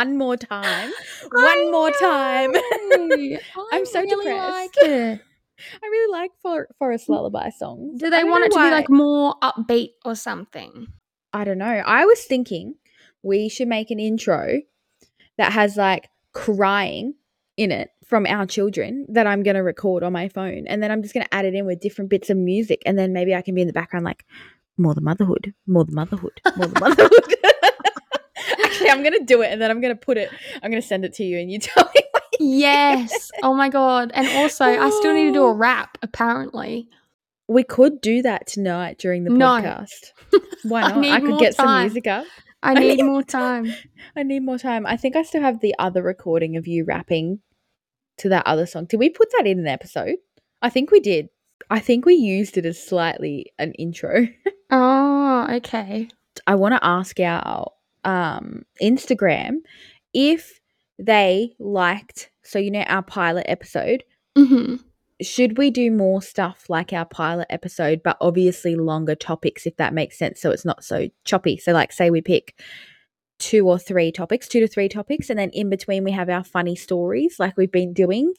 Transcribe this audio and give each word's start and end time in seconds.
one 0.00 0.16
more 0.16 0.36
time. 0.36 0.92
One 1.30 1.70
more 1.70 1.90
time. 1.90 2.54
I'm 3.72 3.86
so 3.86 4.00
really 4.00 4.24
depressed. 4.24 4.50
Like 4.50 4.76
it. 4.78 5.20
I 5.82 5.86
really 5.86 6.12
like 6.12 6.30
for- 6.40 6.68
Forest 6.78 7.06
mm, 7.06 7.14
Lullaby 7.14 7.50
songs. 7.50 8.00
Do 8.00 8.08
they 8.08 8.24
want 8.24 8.44
it 8.44 8.52
to 8.52 8.56
why. 8.56 8.70
be 8.70 8.74
like 8.76 8.88
more 8.88 9.34
upbeat 9.42 9.90
or 10.04 10.14
something? 10.14 10.86
I 11.32 11.44
don't 11.44 11.58
know. 11.58 11.66
I 11.66 12.06
was 12.06 12.24
thinking 12.24 12.76
we 13.22 13.48
should 13.50 13.68
make 13.68 13.90
an 13.90 14.00
intro 14.00 14.60
that 15.36 15.52
has 15.52 15.76
like 15.76 16.08
crying 16.32 17.14
in 17.58 17.70
it 17.70 17.90
from 18.06 18.26
our 18.26 18.46
children 18.46 19.06
that 19.10 19.26
I'm 19.26 19.42
going 19.42 19.56
to 19.56 19.62
record 19.62 20.02
on 20.02 20.14
my 20.14 20.28
phone. 20.28 20.66
And 20.66 20.82
then 20.82 20.90
I'm 20.90 21.02
just 21.02 21.12
going 21.12 21.26
to 21.26 21.34
add 21.34 21.44
it 21.44 21.54
in 21.54 21.66
with 21.66 21.80
different 21.80 22.08
bits 22.08 22.30
of 22.30 22.38
music. 22.38 22.82
And 22.86 22.98
then 22.98 23.12
maybe 23.12 23.34
I 23.34 23.42
can 23.42 23.54
be 23.54 23.60
in 23.60 23.66
the 23.66 23.74
background 23.74 24.06
like, 24.06 24.24
more 24.78 24.94
the 24.94 25.02
motherhood, 25.02 25.52
more 25.66 25.84
the 25.84 25.92
motherhood, 25.92 26.40
more 26.56 26.68
the 26.68 26.80
motherhood. 26.80 27.34
Actually, 28.64 28.90
I'm 28.90 29.02
going 29.02 29.18
to 29.18 29.24
do 29.24 29.42
it 29.42 29.52
and 29.52 29.60
then 29.60 29.70
I'm 29.70 29.80
going 29.80 29.94
to 29.94 30.00
put 30.00 30.16
it, 30.18 30.30
I'm 30.62 30.70
going 30.70 30.80
to 30.82 30.86
send 30.86 31.04
it 31.04 31.14
to 31.14 31.24
you 31.24 31.38
and 31.38 31.50
you 31.50 31.58
tell 31.60 31.88
me. 31.94 32.02
Yes. 32.38 33.30
oh 33.42 33.54
my 33.54 33.68
god. 33.68 34.12
And 34.14 34.26
also, 34.28 34.64
I 34.64 34.88
still 34.90 35.14
need 35.14 35.26
to 35.26 35.32
do 35.32 35.42
a 35.44 35.50
Oh. 35.50 35.54
rap. 35.54 35.98
Apparently. 36.02 36.88
We 37.48 37.64
could 37.64 38.00
do 38.00 38.22
that 38.22 38.46
tonight 38.46 38.98
during 38.98 39.24
the 39.24 39.30
No. 39.30 39.46
podcast. 39.46 40.12
Why 40.62 40.82
I 40.82 40.88
not? 40.88 40.96
I, 40.98 41.00
need 41.00 41.26
could 41.26 41.38
get 41.40 41.54
some 41.54 41.80
music 41.80 42.06
up. 42.06 42.24
I 42.62 42.74
need 42.78 43.02
more 43.02 43.22
time. 43.22 43.72
I 44.16 44.22
need 44.22 44.40
more 44.40 44.58
time. 44.58 44.86
I 44.86 44.96
think 44.96 45.16
I 45.16 45.22
still 45.22 45.42
have 45.42 45.60
the 45.60 45.74
other 45.78 46.02
recording 46.02 46.56
of 46.56 46.66
you 46.66 46.84
rapping 46.84 47.40
to 48.18 48.28
that 48.30 48.46
other 48.46 48.66
song. 48.66 48.84
Did 48.86 48.98
we 49.00 49.08
put 49.10 49.28
that 49.36 49.46
in 49.46 49.58
an 49.58 49.66
episode? 49.66 50.16
I 50.62 50.70
think 50.70 50.90
we 50.90 51.00
did. 51.00 51.28
I 51.68 51.80
think 51.80 52.04
we 52.06 52.14
used 52.14 52.56
it 52.56 52.64
as 52.66 52.82
slightly 52.82 53.52
an 53.58 53.72
intro. 53.72 54.28
Oh, 54.70 55.46
okay. 55.56 56.08
I 56.46 56.54
want 56.54 56.74
to 56.74 56.84
ask 56.84 57.18
our 57.20 57.70
um, 58.04 58.62
Instagram 58.82 59.56
if 60.12 60.60
they 60.98 61.54
liked, 61.58 62.30
so 62.42 62.58
you 62.58 62.70
know, 62.70 62.82
our 62.82 63.02
pilot 63.02 63.46
episode. 63.48 64.04
hmm 64.36 64.76
Should 65.22 65.56
we 65.58 65.70
do 65.70 65.90
more 65.90 66.20
stuff 66.22 66.68
like 66.68 66.92
our 66.92 67.04
pilot 67.06 67.46
episode, 67.50 68.02
but 68.02 68.16
obviously 68.20 68.74
longer 68.76 69.14
topics, 69.14 69.66
if 69.66 69.76
that 69.76 69.94
makes 69.94 70.18
sense? 70.18 70.40
So 70.40 70.50
it's 70.50 70.64
not 70.64 70.82
so 70.84 71.08
choppy. 71.24 71.56
So, 71.58 71.72
like, 71.72 71.92
say 71.92 72.10
we 72.10 72.20
pick 72.22 72.54
two 73.38 73.66
or 73.66 73.78
three 73.78 74.12
topics, 74.12 74.46
two 74.48 74.60
to 74.60 74.68
three 74.68 74.88
topics, 74.88 75.30
and 75.30 75.38
then 75.38 75.48
in 75.50 75.70
between 75.70 76.04
we 76.04 76.10
have 76.12 76.28
our 76.28 76.44
funny 76.44 76.76
stories, 76.76 77.36
like 77.38 77.56
we've 77.56 77.72
been 77.72 77.94
doing, 77.94 78.34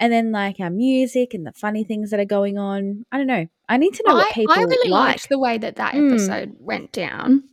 and 0.00 0.12
then 0.12 0.32
like 0.32 0.58
our 0.58 0.70
music 0.70 1.34
and 1.34 1.46
the 1.46 1.52
funny 1.52 1.84
things 1.84 2.10
that 2.10 2.18
are 2.18 2.24
going 2.24 2.58
on. 2.58 3.04
I 3.12 3.18
don't 3.18 3.28
know. 3.28 3.46
I 3.68 3.76
need 3.76 3.94
to 3.94 4.02
know 4.06 4.14
what 4.16 4.26
I, 4.30 4.34
people 4.34 4.54
I 4.54 4.62
really 4.62 4.90
like. 4.90 5.08
liked 5.08 5.28
the 5.28 5.38
way 5.38 5.58
that 5.58 5.76
that 5.76 5.94
Mm. 5.94 6.10
episode 6.12 6.56
went 6.58 6.90
down. 6.90 7.44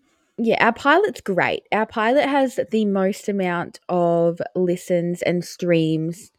Yeah, 0.42 0.64
our 0.64 0.72
pilot's 0.72 1.20
great. 1.20 1.64
Our 1.74 1.86
pilot 1.86 2.26
has 2.26 2.60
the 2.72 2.86
most 2.86 3.28
amount 3.28 3.82
of 3.90 4.40
listens 4.56 5.22
and 5.22 5.44
streams 5.44 6.32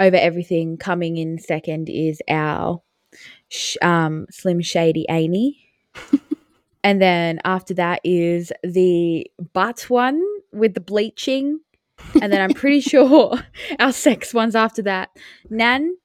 over 0.00 0.16
everything. 0.16 0.78
Coming 0.78 1.18
in 1.18 1.38
second 1.38 1.90
is 1.90 2.22
our 2.26 2.80
sh- 3.48 3.76
um, 3.82 4.26
Slim 4.30 4.62
Shady 4.62 5.04
Amy. 5.10 5.68
and 6.84 7.02
then 7.02 7.38
after 7.44 7.74
that 7.74 8.00
is 8.02 8.50
the 8.62 9.26
butt 9.52 9.90
one 9.90 10.22
with 10.50 10.72
the 10.72 10.80
bleaching. 10.80 11.60
And 12.22 12.32
then 12.32 12.40
I'm 12.40 12.54
pretty 12.54 12.80
sure 12.92 13.38
our 13.78 13.92
sex 13.92 14.32
one's 14.32 14.56
after 14.56 14.80
that. 14.82 15.10
Nan, 15.50 15.98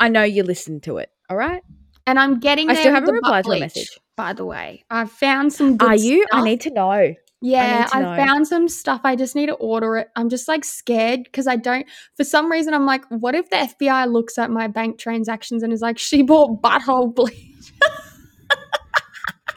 I 0.00 0.08
know 0.08 0.24
you 0.24 0.42
listened 0.42 0.82
to 0.84 0.98
it. 0.98 1.10
All 1.30 1.36
right. 1.36 1.62
And 2.04 2.18
I'm 2.18 2.40
getting 2.40 2.68
I 2.68 2.74
still 2.74 2.92
haven't 2.92 3.06
the 3.06 3.12
replied 3.12 3.44
to 3.44 3.50
a 3.50 3.52
bleach, 3.52 3.60
message. 3.60 3.98
By 4.16 4.32
the 4.32 4.44
way, 4.44 4.84
I've 4.90 5.10
found 5.10 5.52
some. 5.52 5.76
Are 5.80 5.96
you? 5.96 6.24
I 6.32 6.42
need 6.42 6.60
to 6.62 6.70
know. 6.70 7.14
Yeah, 7.40 7.88
I 7.92 8.00
know. 8.00 8.16
found 8.16 8.48
some 8.48 8.68
stuff. 8.68 9.02
I 9.04 9.16
just 9.16 9.36
need 9.36 9.46
to 9.46 9.54
order 9.54 9.98
it. 9.98 10.08
I'm 10.16 10.30
just 10.30 10.48
like 10.48 10.64
scared 10.64 11.24
because 11.24 11.46
I 11.46 11.56
don't. 11.56 11.86
For 12.16 12.24
some 12.24 12.50
reason, 12.50 12.72
I'm 12.72 12.86
like, 12.86 13.04
what 13.10 13.34
if 13.34 13.50
the 13.50 13.56
FBI 13.56 14.10
looks 14.10 14.38
at 14.38 14.50
my 14.50 14.66
bank 14.66 14.98
transactions 14.98 15.62
and 15.62 15.70
is 15.70 15.82
like, 15.82 15.98
she 15.98 16.22
bought 16.22 16.62
butthole 16.62 17.14
bleach? 17.14 17.36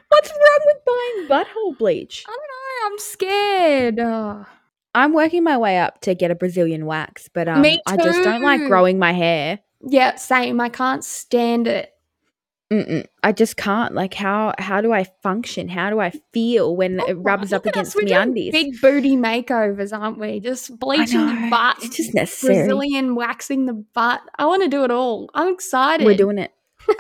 What's 0.10 0.32
wrong 0.32 0.60
with 0.66 0.78
buying 0.86 1.28
butthole 1.30 1.78
bleach? 1.78 2.26
I 2.28 2.32
don't 2.32 2.38
know. 2.38 2.88
I'm 2.88 3.00
scared. 3.00 4.00
Ugh. 4.00 4.46
I'm 4.94 5.14
working 5.14 5.44
my 5.44 5.58
way 5.58 5.78
up 5.78 6.02
to 6.02 6.16
get 6.16 6.32
a 6.32 6.36
Brazilian 6.36 6.86
wax, 6.88 7.30
but 7.32 7.48
um, 7.48 7.64
I 7.64 7.98
just 7.98 8.24
don't 8.24 8.42
like 8.42 8.62
growing 8.68 8.98
my 9.00 9.14
hair. 9.14 9.60
Yeah, 9.82 10.16
same. 10.16 10.60
I 10.60 10.70
can't 10.70 11.04
stand 11.04 11.68
it. 11.68 11.94
Mm-mm. 12.72 13.06
I 13.24 13.32
just 13.32 13.56
can't. 13.56 13.94
Like, 13.96 14.14
how 14.14 14.54
how 14.58 14.82
do 14.82 14.92
I 14.92 15.06
function? 15.24 15.70
How 15.70 15.90
do 15.90 16.00
I 16.02 16.12
feel 16.34 16.76
when 16.76 17.00
it 17.08 17.14
rubs 17.14 17.54
up 17.54 17.66
against 17.66 17.96
me 17.96 18.12
undies? 18.12 18.52
Big 18.52 18.82
booty 18.82 19.16
makeovers, 19.16 19.98
aren't 19.98 20.20
we? 20.20 20.40
Just 20.42 20.78
bleaching 20.78 21.26
the 21.26 21.48
butt, 21.50 21.78
it's 21.82 21.96
just 21.96 22.14
necessary. 22.14 22.56
Brazilian 22.68 23.16
waxing 23.16 23.66
the 23.68 23.74
butt. 23.74 24.22
I 24.38 24.46
want 24.48 24.64
to 24.64 24.70
do 24.70 24.84
it 24.84 24.92
all. 24.92 25.30
I'm 25.34 25.54
excited. 25.54 26.06
We're 26.06 26.18
doing 26.18 26.38
it. 26.40 26.52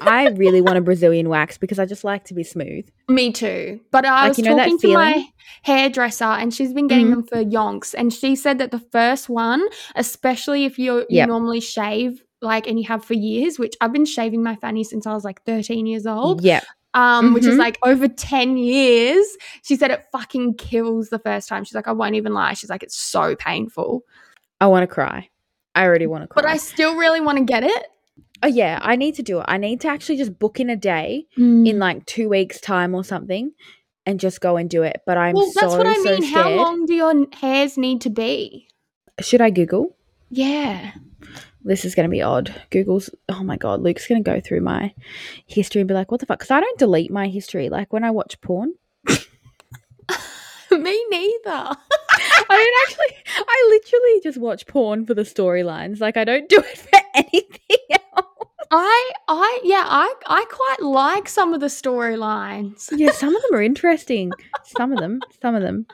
I 0.01 0.28
really 0.29 0.59
want 0.59 0.78
a 0.78 0.81
Brazilian 0.81 1.29
wax 1.29 1.57
because 1.57 1.79
I 1.79 1.85
just 1.85 2.03
like 2.03 2.25
to 2.25 2.34
be 2.34 2.44
smooth. 2.44 2.85
Me 3.09 3.31
too. 3.31 3.79
But 3.91 4.05
I 4.05 4.22
Like, 4.23 4.28
was 4.29 4.38
you 4.38 4.44
know 4.44 4.55
that 4.57 4.63
talking 4.66 4.79
to 4.79 4.94
my 4.94 5.25
hairdresser 5.63 6.25
and 6.25 6.53
she's 6.53 6.73
been 6.73 6.88
getting 6.88 7.07
Mhm. 7.07 7.11
them 7.11 7.23
for 7.23 7.44
yonks. 7.44 7.95
And 7.97 8.11
she 8.13 8.35
said 8.35 8.57
that 8.57 8.72
the 8.72 8.79
first 8.91 9.29
one, 9.29 9.63
especially 9.95 10.66
if 10.66 10.78
you 10.78 11.05
you 11.09 11.25
normally 11.25 11.61
shave 11.61 12.22
like 12.42 12.68
and 12.68 12.80
you 12.80 12.86
have 12.88 13.03
for 13.03 13.14
years, 13.14 13.58
which 13.59 13.75
I've 13.81 13.94
been 13.94 14.06
shaving 14.06 14.44
my 14.44 14.56
fanny 14.56 14.84
since 14.84 15.06
I 15.08 15.14
was 15.14 15.24
like 15.24 15.44
13 15.44 15.86
years 15.88 16.06
old. 16.06 16.44
Yeah. 16.44 16.62
Um, 16.94 17.34
which 17.34 17.46
is 17.46 17.56
Mhm. 17.56 17.59
like 17.59 17.78
over 17.84 18.08
10 18.08 18.58
years. 18.58 19.25
She 19.64 19.75
said 19.75 19.92
it 19.92 20.06
fucking 20.12 20.56
kills 20.56 21.09
the 21.09 21.20
first 21.20 21.47
time. 21.50 21.64
She's 21.64 21.76
like, 21.76 21.88
I 21.88 21.92
won't 21.92 22.16
even 22.16 22.34
lie. 22.34 22.53
She's 22.53 22.70
like, 22.70 22.81
it's 22.84 22.97
so 22.97 23.36
painful. 23.36 24.03
I 24.62 24.68
want 24.68 24.84
to 24.84 24.88
cry. 24.88 25.30
I 25.76 25.84
already 25.86 26.08
want 26.08 26.24
to 26.24 26.28
cry. 26.28 26.42
But 26.42 26.50
I 26.50 26.58
still 26.58 26.96
really 26.96 27.22
want 27.22 27.38
to 27.38 27.44
get 27.44 27.64
it. 27.64 27.88
oh 28.44 28.47
yeah, 28.47 28.80
I 28.84 28.96
need 28.96 29.16
to 29.16 29.24
do 29.24 29.40
it. 29.40 29.46
I 29.47 29.58
need 29.58 29.81
to 29.81 29.88
actually 29.88 30.18
just 30.18 30.38
book 30.38 30.59
in 30.59 30.70
a 30.70 30.76
day 30.76 31.26
Mm. 31.40 31.68
in 31.68 31.80
like 31.80 32.06
two 32.06 32.30
weeks' 32.30 32.62
time 32.62 32.94
or 32.96 33.03
something, 33.03 33.52
and 34.06 34.20
just 34.20 34.42
go 34.42 34.58
and 34.58 34.70
do 34.70 34.84
it. 34.84 35.02
But 35.08 35.18
I'm 35.18 35.34
well, 35.36 35.50
so 35.52 35.59
that's 35.62 35.74
what 35.76 35.88
I 35.88 35.96
so 35.96 36.03
mean. 36.03 36.24
How 36.24 36.50
long 36.52 36.86
do 36.86 36.94
your 36.94 37.26
hairs 37.34 37.78
need 37.80 38.02
to 38.02 38.12
be? 38.12 38.68
Should 39.22 39.42
I 39.42 39.50
Google? 39.50 39.96
Yeah. 40.30 40.92
This 41.67 41.85
is 41.85 41.95
going 41.95 42.05
to 42.05 42.11
be 42.11 42.22
odd. 42.22 42.53
Google's, 42.69 43.09
oh 43.29 43.44
my 43.44 43.57
God, 43.57 43.81
Luke's 43.81 44.07
going 44.07 44.23
to 44.23 44.29
go 44.29 44.39
through 44.39 44.61
my 44.61 44.94
history 45.45 45.81
and 45.81 45.88
be 45.88 45.94
like, 45.94 46.11
what 46.11 46.19
the 46.19 46.25
fuck? 46.25 46.39
Because 46.39 46.51
I 46.51 46.59
don't 46.59 46.79
delete 46.79 47.11
my 47.11 47.28
history. 47.28 47.69
Like 47.69 47.94
when 47.94 48.03
I 48.03 48.11
watch 48.11 48.39
porn, 48.41 48.73
Me 50.72 51.05
neither. 51.09 51.50
I 51.50 51.75
don't 52.50 52.89
actually, 52.89 53.23
I 53.47 53.67
literally 53.69 54.22
just 54.22 54.38
watch 54.38 54.67
porn 54.67 55.05
for 55.05 55.13
the 55.13 55.22
storylines. 55.22 56.01
Like 56.01 56.17
I 56.17 56.23
don't 56.23 56.50
do 56.50 56.59
it 56.59 56.78
for 56.78 57.00
anything 57.16 57.78
else. 57.91 58.25
I 58.69 59.11
I 59.29 59.59
yeah, 59.63 59.85
I 59.88 60.13
I 60.25 60.45
quite 60.49 60.81
like 60.81 61.29
some 61.29 61.53
of 61.53 61.61
the 61.61 61.67
storylines. 61.67 62.89
Yeah, 62.91 63.11
some 63.11 63.34
of 63.34 63.41
them 63.44 63.57
are 63.57 63.61
interesting. 63.61 64.31
Some 64.66 64.91
of 64.91 64.99
them, 64.99 65.22
some 65.41 65.55
of 65.55 65.61
them. 65.61 65.85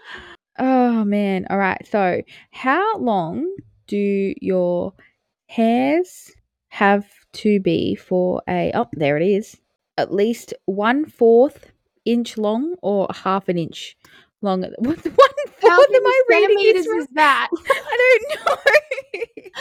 Oh 0.58 1.04
man. 1.04 1.46
All 1.52 1.58
right. 1.58 1.86
So, 1.90 2.24
how 2.52 2.98
long 2.98 3.56
do 3.86 4.34
your 4.42 4.94
hairs 5.56 6.32
have 6.70 7.06
to 7.34 7.60
be 7.60 7.96
for 7.96 8.42
a, 8.48 8.72
oh, 8.74 8.88
there 8.94 9.18
it 9.18 9.24
is, 9.26 9.58
at 9.98 10.14
least 10.14 10.54
one 10.66 11.06
fourth 11.06 11.72
inch 12.06 12.38
long 12.38 12.76
or 12.82 13.08
half 13.14 13.48
an 13.50 13.58
inch 13.58 13.96
long? 14.42 14.62
What, 14.80 14.98
one 15.06 15.28
How 15.62 15.80
am 15.82 16.06
I 16.06 16.22
reading 16.30 16.58
centimeters 16.58 16.86
this 16.86 17.04
is 17.04 17.08
that? 17.14 17.50
I 17.70 17.98
don't 18.28 18.46
know. 18.46 18.56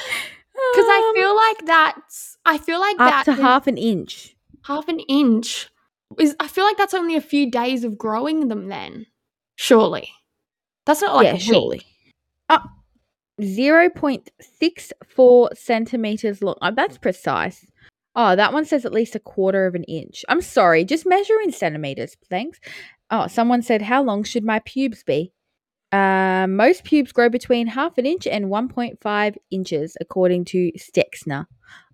Because 0.74 0.86
I 0.86 1.12
Um, 1.14 1.20
feel 1.22 1.34
like 1.36 1.66
that's 1.66 2.36
I 2.44 2.58
feel 2.58 2.78
like 2.80 3.00
up 3.00 3.08
that 3.10 3.24
to 3.24 3.32
half 3.42 3.66
an 3.66 3.76
inch. 3.78 4.36
half 4.62 4.86
an 4.88 5.00
inch 5.00 5.68
is 6.18 6.36
I 6.40 6.46
feel 6.48 6.64
like 6.64 6.76
that's 6.76 6.94
only 6.94 7.16
a 7.16 7.20
few 7.22 7.50
days 7.50 7.84
of 7.84 7.98
growing 7.98 8.48
them 8.48 8.68
then. 8.68 9.06
Surely. 9.56 10.10
That's 10.86 11.00
not 11.02 11.16
like 11.16 11.24
yeah, 11.26 11.36
surely. 11.38 11.82
Oh, 12.50 12.58
0.64 13.40 15.56
centimeters 15.56 16.42
long. 16.42 16.56
Oh, 16.60 16.72
that's 16.74 16.98
precise. 16.98 17.64
Oh, 18.14 18.36
that 18.36 18.52
one 18.52 18.66
says 18.66 18.84
at 18.84 18.92
least 18.92 19.14
a 19.14 19.20
quarter 19.20 19.64
of 19.66 19.74
an 19.74 19.84
inch. 19.84 20.22
I'm 20.28 20.42
sorry, 20.42 20.84
just 20.84 21.06
measure 21.06 21.40
in 21.42 21.50
centimeters, 21.50 22.14
thanks. 22.28 22.60
Oh, 23.10 23.26
someone 23.26 23.62
said, 23.62 23.80
How 23.82 24.02
long 24.02 24.22
should 24.22 24.44
my 24.44 24.58
pubes 24.60 25.02
be? 25.02 25.32
Uh, 25.92 26.46
most 26.48 26.84
pubes 26.84 27.12
grow 27.12 27.28
between 27.28 27.66
half 27.66 27.98
an 27.98 28.06
inch 28.06 28.26
and 28.26 28.46
1.5 28.46 29.36
inches, 29.50 29.96
according 30.00 30.46
to 30.46 30.72
Stexner. 30.78 31.46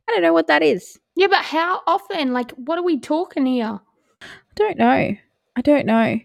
I 0.08 0.12
don't 0.12 0.22
know 0.22 0.32
what 0.32 0.46
that 0.46 0.62
is. 0.62 0.98
Yeah, 1.16 1.26
but 1.26 1.44
how 1.44 1.80
often? 1.86 2.32
Like 2.32 2.52
what 2.52 2.78
are 2.78 2.84
we 2.84 3.00
talking 3.00 3.46
here? 3.46 3.80
I 4.22 4.26
don't 4.54 4.78
know. 4.78 5.16
I 5.56 5.60
don't 5.62 5.86
know. 5.86 6.20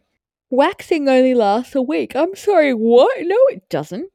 Waxing 0.52 1.10
only 1.10 1.34
lasts 1.34 1.74
a 1.74 1.82
week. 1.82 2.16
I'm 2.16 2.36
sorry, 2.36 2.74
what? 2.74 3.12
No, 3.22 3.38
it 3.50 3.68
doesn't. 3.70 4.10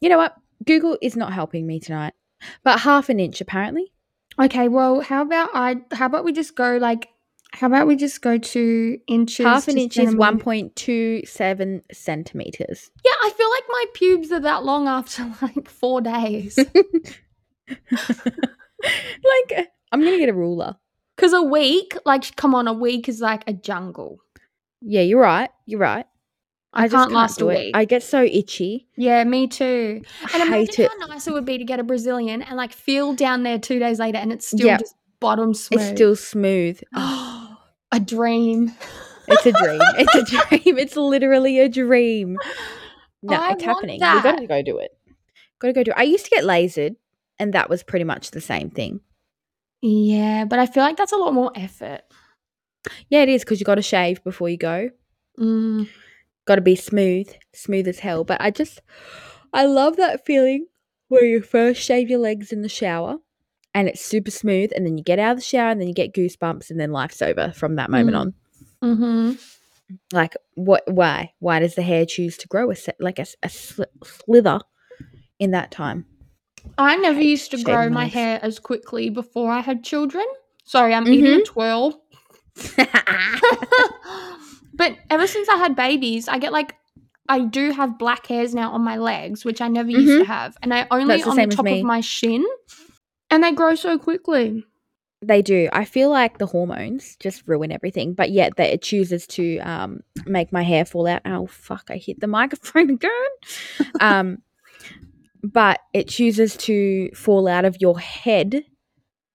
You 0.00 0.08
know 0.08 0.18
what? 0.18 0.34
Google 0.64 0.98
is 1.00 1.16
not 1.16 1.32
helping 1.32 1.66
me 1.66 1.80
tonight. 1.80 2.14
But 2.62 2.80
half 2.80 3.08
an 3.08 3.20
inch, 3.20 3.40
apparently. 3.40 3.92
Okay, 4.40 4.68
well, 4.68 5.00
how 5.00 5.22
about 5.22 5.50
I 5.54 5.76
how 5.92 6.06
about 6.06 6.24
we 6.24 6.32
just 6.32 6.54
go 6.54 6.76
like 6.76 7.08
How 7.52 7.66
about 7.66 7.88
we 7.88 7.96
just 7.96 8.22
go 8.22 8.38
to 8.38 8.98
inches? 9.08 9.44
Half 9.44 9.68
an 9.68 9.78
inch 9.78 9.98
is 9.98 10.14
1.27 10.14 11.82
centimeters. 11.92 12.90
Yeah, 13.04 13.12
I 13.22 13.30
feel 13.30 13.50
like 13.50 13.64
my 13.68 13.84
pubes 13.94 14.32
are 14.32 14.40
that 14.40 14.64
long 14.64 14.86
after 14.86 15.32
like 15.42 15.68
four 15.68 16.00
days. 16.00 16.56
like, 17.68 17.78
I'm 19.90 20.00
going 20.00 20.12
to 20.12 20.18
get 20.18 20.28
a 20.28 20.34
ruler. 20.34 20.76
Because 21.16 21.32
a 21.32 21.42
week, 21.42 21.96
like, 22.06 22.36
come 22.36 22.54
on, 22.54 22.68
a 22.68 22.72
week 22.72 23.08
is 23.08 23.20
like 23.20 23.42
a 23.48 23.52
jungle. 23.52 24.20
Yeah, 24.80 25.02
you're 25.02 25.20
right. 25.20 25.50
You're 25.66 25.80
right. 25.80 26.06
I, 26.78 26.88
just 26.88 26.94
can't 26.94 27.12
last 27.12 27.40
a 27.40 27.46
week. 27.46 27.72
I 27.74 27.84
get 27.84 28.02
so 28.02 28.22
itchy. 28.22 28.86
yeah, 28.96 29.24
me 29.24 29.46
too. 29.48 30.02
And 30.34 30.42
I 30.42 30.46
hate 30.46 30.68
imagine 30.78 30.84
it. 30.84 30.90
how 31.00 31.06
nice 31.06 31.26
it 31.26 31.32
would 31.32 31.44
be 31.44 31.58
to 31.58 31.64
get 31.64 31.80
a 31.80 31.82
Brazilian 31.82 32.42
and 32.42 32.56
like 32.56 32.72
feel 32.72 33.14
down 33.14 33.42
there 33.42 33.58
two 33.58 33.78
days 33.78 33.98
later 33.98 34.18
and 34.18 34.32
it's 34.32 34.46
still 34.48 34.66
Yep. 34.66 34.80
just 34.80 34.94
bottom 35.20 35.54
smooth. 35.54 35.80
It's 35.80 35.90
still 35.90 36.16
smooth. 36.16 36.80
Oh, 36.94 37.56
a 37.90 37.98
dream. 38.00 38.72
it's 39.28 39.46
a 39.46 39.52
dream. 39.52 39.80
It's 39.96 40.14
a 40.14 40.22
dream. 40.48 40.78
It's 40.78 40.96
literally 40.96 41.58
a 41.58 41.68
dream. 41.68 42.36
No, 43.22 43.34
I 43.36 43.52
it's 43.52 43.64
happening. 43.64 43.96
We 43.96 44.00
got 44.00 44.22
that. 44.22 44.38
to 44.40 44.46
go 44.46 44.62
do 44.62 44.78
it. 44.78 44.90
Got 45.58 45.68
to 45.68 45.72
go 45.72 45.82
do 45.82 45.90
it. 45.92 45.96
I 45.98 46.02
used 46.04 46.24
to 46.24 46.30
get 46.30 46.44
lasered, 46.44 46.96
and 47.38 47.52
that 47.54 47.68
was 47.70 47.82
pretty 47.82 48.04
much 48.04 48.30
the 48.30 48.40
same 48.40 48.70
thing. 48.70 49.00
Yeah, 49.80 50.44
but 50.44 50.58
I 50.58 50.66
feel 50.66 50.82
like 50.82 50.96
that's 50.96 51.12
a 51.12 51.16
lot 51.16 51.32
more 51.34 51.50
effort. 51.54 52.02
Yeah, 53.08 53.22
it 53.22 53.28
is 53.28 53.42
because 53.42 53.58
you 53.58 53.64
got 53.64 53.74
to 53.76 53.82
shave 53.82 54.22
before 54.22 54.48
you 54.48 54.56
go. 54.58 54.90
Mm. 55.38 55.88
Got 56.48 56.54
to 56.54 56.62
be 56.62 56.76
smooth, 56.76 57.28
smooth 57.52 57.86
as 57.86 57.98
hell. 57.98 58.24
But 58.24 58.40
I 58.40 58.50
just, 58.50 58.80
I 59.52 59.66
love 59.66 59.98
that 59.98 60.24
feeling 60.24 60.64
where 61.08 61.22
you 61.24 61.42
first 61.42 61.82
shave 61.82 62.08
your 62.08 62.20
legs 62.20 62.52
in 62.52 62.62
the 62.62 62.70
shower, 62.70 63.16
and 63.74 63.86
it's 63.86 64.00
super 64.02 64.30
smooth, 64.30 64.70
and 64.74 64.86
then 64.86 64.96
you 64.96 65.04
get 65.04 65.18
out 65.18 65.32
of 65.32 65.36
the 65.38 65.44
shower, 65.44 65.68
and 65.68 65.78
then 65.78 65.88
you 65.88 65.92
get 65.94 66.14
goosebumps, 66.14 66.70
and 66.70 66.80
then 66.80 66.90
life's 66.90 67.20
over 67.20 67.52
from 67.54 67.76
that 67.76 67.90
moment 67.90 68.16
Mm. 68.16 68.20
on. 68.82 68.96
hmm 68.96 69.32
Like, 70.10 70.36
what? 70.54 70.84
Why? 70.90 71.32
Why 71.38 71.58
does 71.60 71.74
the 71.74 71.82
hair 71.82 72.06
choose 72.06 72.38
to 72.38 72.48
grow 72.48 72.70
a 72.70 72.74
like 72.98 73.18
a 73.18 73.26
sli- 73.46 73.84
slither 74.02 74.60
in 75.38 75.50
that 75.50 75.70
time? 75.70 76.06
I 76.78 76.96
never 76.96 77.20
used 77.20 77.50
to 77.50 77.62
grow 77.62 77.90
my 77.90 78.04
legs. 78.04 78.14
hair 78.14 78.38
as 78.42 78.58
quickly 78.58 79.10
before 79.10 79.50
I 79.52 79.60
had 79.60 79.84
children. 79.84 80.24
Sorry, 80.64 80.94
I'm 80.94 81.06
eating 81.08 81.26
Mm-hmm. 81.26 81.40
a 81.40 81.44
twirl. 81.44 82.02
but 84.78 84.96
ever 85.10 85.26
since 85.26 85.48
I 85.50 85.56
had 85.56 85.76
babies, 85.76 86.28
I 86.28 86.38
get 86.38 86.52
like 86.52 86.74
I 87.28 87.40
do 87.40 87.72
have 87.72 87.98
black 87.98 88.26
hairs 88.26 88.54
now 88.54 88.72
on 88.72 88.82
my 88.82 88.96
legs, 88.96 89.44
which 89.44 89.60
I 89.60 89.68
never 89.68 89.90
used 89.90 90.20
to 90.20 90.24
have, 90.24 90.56
and 90.62 90.72
I 90.72 90.86
only 90.90 91.16
Mm-hmm. 91.16 91.24
The 91.24 91.42
on 91.42 91.48
the 91.48 91.54
top 91.54 91.66
of 91.66 91.82
my 91.82 92.00
shin, 92.00 92.46
and 93.30 93.44
they 93.44 93.52
grow 93.52 93.74
so 93.74 93.98
quickly. 93.98 94.64
They 95.20 95.42
do. 95.42 95.68
I 95.72 95.84
feel 95.84 96.10
like 96.10 96.38
the 96.38 96.46
hormones 96.46 97.16
just 97.18 97.42
ruin 97.46 97.72
everything, 97.72 98.14
but 98.14 98.30
yet 98.30 98.56
that 98.56 98.72
it 98.72 98.80
chooses 98.82 99.26
to 99.28 99.58
um 99.58 100.00
make 100.26 100.52
my 100.52 100.62
hair 100.62 100.84
fall 100.84 101.06
out. 101.06 101.22
Oh 101.26 101.46
fuck! 101.46 101.90
I 101.90 101.96
hit 101.96 102.20
the 102.20 102.26
microphone 102.38 102.90
again. 102.90 103.10
um, 104.00 104.38
but 105.42 105.80
it 105.92 106.08
chooses 106.08 106.56
to 106.58 107.10
fall 107.14 107.46
out 107.48 107.64
of 107.64 107.76
your 107.80 107.98
head 107.98 108.64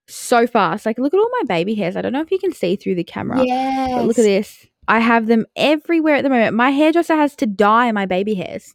so 0.08 0.48
fast. 0.48 0.86
Like, 0.86 0.98
look 1.00 1.14
at 1.14 1.20
all 1.20 1.30
my 1.42 1.46
baby 1.48 1.76
hairs. 1.76 1.96
I 1.96 2.02
don't 2.02 2.14
know 2.14 2.22
if 2.22 2.32
you 2.32 2.40
can 2.40 2.54
see 2.54 2.76
through 2.76 2.96
the 2.96 3.04
camera, 3.04 3.44
Yeah, 3.46 4.02
look 4.06 4.18
at 4.20 4.24
this. 4.24 4.66
I 4.88 5.00
have 5.00 5.28
them 5.28 5.46
everywhere 5.56 6.16
at 6.16 6.24
the 6.24 6.30
moment. 6.30 6.56
My 6.56 6.72
hairdresser 6.72 7.16
has 7.16 7.36
to 7.38 7.46
dye 7.46 7.92
my 7.92 8.06
baby 8.06 8.36
hairs. 8.36 8.74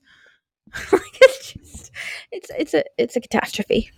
like 0.92 1.02
it's 1.20 1.52
just, 1.52 1.90
it's 2.32 2.50
it's 2.56 2.74
a 2.74 2.84
it's 2.96 3.16
a 3.16 3.20
catastrophe. 3.20 3.90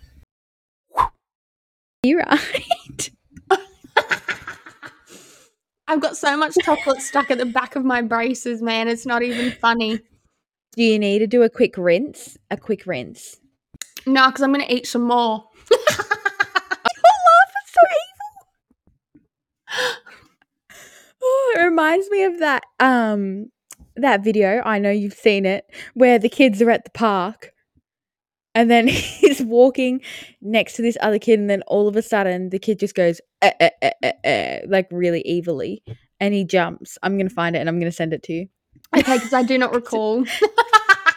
You're 2.03 2.19
right. 2.19 3.09
I've 5.87 5.99
got 6.01 6.15
so 6.15 6.37
much 6.37 6.55
chocolate 6.63 7.01
stuck 7.01 7.29
at 7.31 7.37
the 7.37 7.45
back 7.45 7.75
of 7.75 7.83
my 7.83 8.01
braces, 8.01 8.61
man. 8.61 8.87
It's 8.87 9.05
not 9.05 9.23
even 9.23 9.51
funny. 9.51 9.99
Do 10.77 10.83
you 10.83 10.97
need 10.97 11.19
to 11.19 11.27
do 11.27 11.43
a 11.43 11.49
quick 11.49 11.77
rinse? 11.77 12.37
A 12.49 12.55
quick 12.55 12.85
rinse. 12.85 13.37
No, 14.05 14.27
because 14.27 14.41
I'm 14.41 14.53
gonna 14.53 14.65
eat 14.69 14.87
some 14.87 15.03
more. 15.03 15.43
That's 15.69 15.97
so 15.97 17.81
evil. 19.73 19.97
Oh, 21.23 21.53
it 21.57 21.59
reminds 21.81 22.09
me 22.09 22.23
of 22.23 22.39
that 22.39 22.63
um 22.79 23.49
that 23.95 24.23
video. 24.23 24.61
I 24.63 24.79
know 24.79 24.91
you've 24.91 25.13
seen 25.13 25.45
it 25.45 25.65
where 25.95 26.17
the 26.19 26.29
kids 26.29 26.61
are 26.61 26.69
at 26.69 26.85
the 26.85 26.91
park 26.91 27.53
and 28.53 28.69
then 28.69 28.87
he's 28.87 29.41
walking 29.41 30.01
next 30.41 30.75
to 30.75 30.81
this 30.81 30.97
other 31.01 31.19
kid 31.19 31.39
and 31.39 31.49
then 31.49 31.63
all 31.67 31.87
of 31.87 31.95
a 31.95 32.01
sudden 32.01 32.49
the 32.49 32.59
kid 32.59 32.79
just 32.79 32.95
goes 32.95 33.19
eh, 33.41 33.51
eh, 33.59 33.69
eh, 33.81 33.91
eh, 34.03 34.11
eh, 34.23 34.59
like 34.67 34.87
really 34.91 35.25
evilly 35.25 35.83
and 36.19 36.33
he 36.33 36.45
jumps. 36.45 36.97
I'm 37.01 37.17
going 37.17 37.27
to 37.27 37.33
find 37.33 37.55
it 37.55 37.59
and 37.59 37.67
I'm 37.67 37.79
going 37.79 37.91
to 37.91 37.95
send 37.95 38.13
it 38.13 38.23
to 38.23 38.33
you. 38.33 38.47
Okay, 38.95 39.15
because 39.15 39.33
I 39.33 39.43
do 39.43 39.57
not 39.57 39.73
recall. 39.75 40.23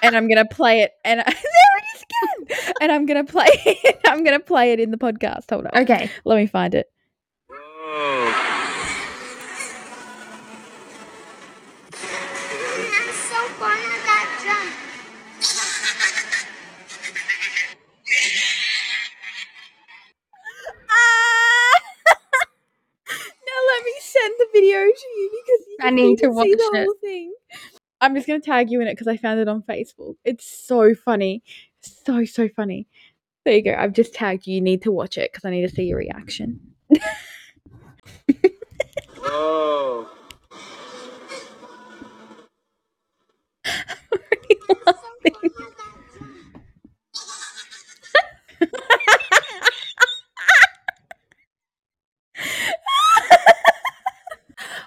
and 0.03 0.17
I'm 0.17 0.29
gonna 0.29 0.45
play 0.45 0.81
it. 0.81 0.93
And 1.05 1.21
there 1.27 1.27
it 1.27 1.85
is 1.97 2.05
again. 2.49 2.75
And 2.81 2.93
I'm 2.93 3.07
gonna 3.07 3.25
play 3.25 3.47
it. 3.49 4.01
I'm 4.07 4.23
gonna 4.23 4.41
play 4.41 4.73
it 4.73 4.81
in 4.81 4.91
the 4.91 4.97
podcast. 4.97 5.51
Hold 5.51 5.67
on. 5.67 5.83
okay. 5.83 6.11
Let 6.25 6.37
me 6.37 6.47
find 6.47 6.75
it. 6.75 6.87
I'm 7.51 8.54
I 25.85 25.91
need 25.91 26.17
to 26.17 26.25
see 26.25 26.29
watch 26.29 26.47
the 26.49 26.71
it. 26.75 26.85
whole 26.85 26.95
thing. 27.01 27.35
I'm 28.01 28.15
just 28.15 28.27
gonna 28.27 28.41
tag 28.41 28.71
you 28.71 28.81
in 28.81 28.89
it 28.89 28.93
because 28.93 29.07
I 29.09 29.17
found 29.17 29.41
it 29.41 29.49
on 29.49 29.63
Facebook. 29.63 30.17
It's 30.25 30.47
so 30.47 30.95
funny, 30.95 31.43
so 31.81 32.25
so 32.25 32.49
funny. 32.49 32.87
There 33.45 33.55
you 33.55 33.63
go. 33.63 33.75
I've 33.79 33.93
just 33.93 34.15
tagged 34.15 34.47
you. 34.47 34.55
You 34.57 34.61
need 34.61 34.83
to 34.83 34.93
watch 34.93 35.19
it 35.19 35.31
because 35.33 35.45
I 35.45 35.51
need 35.51 35.69
to 35.69 35.75
see 35.75 35.85
your 35.85 35.99
reaction. 35.99 36.61
Whoa. 39.19 40.07
already 44.13 44.57
laughing. 44.87 45.51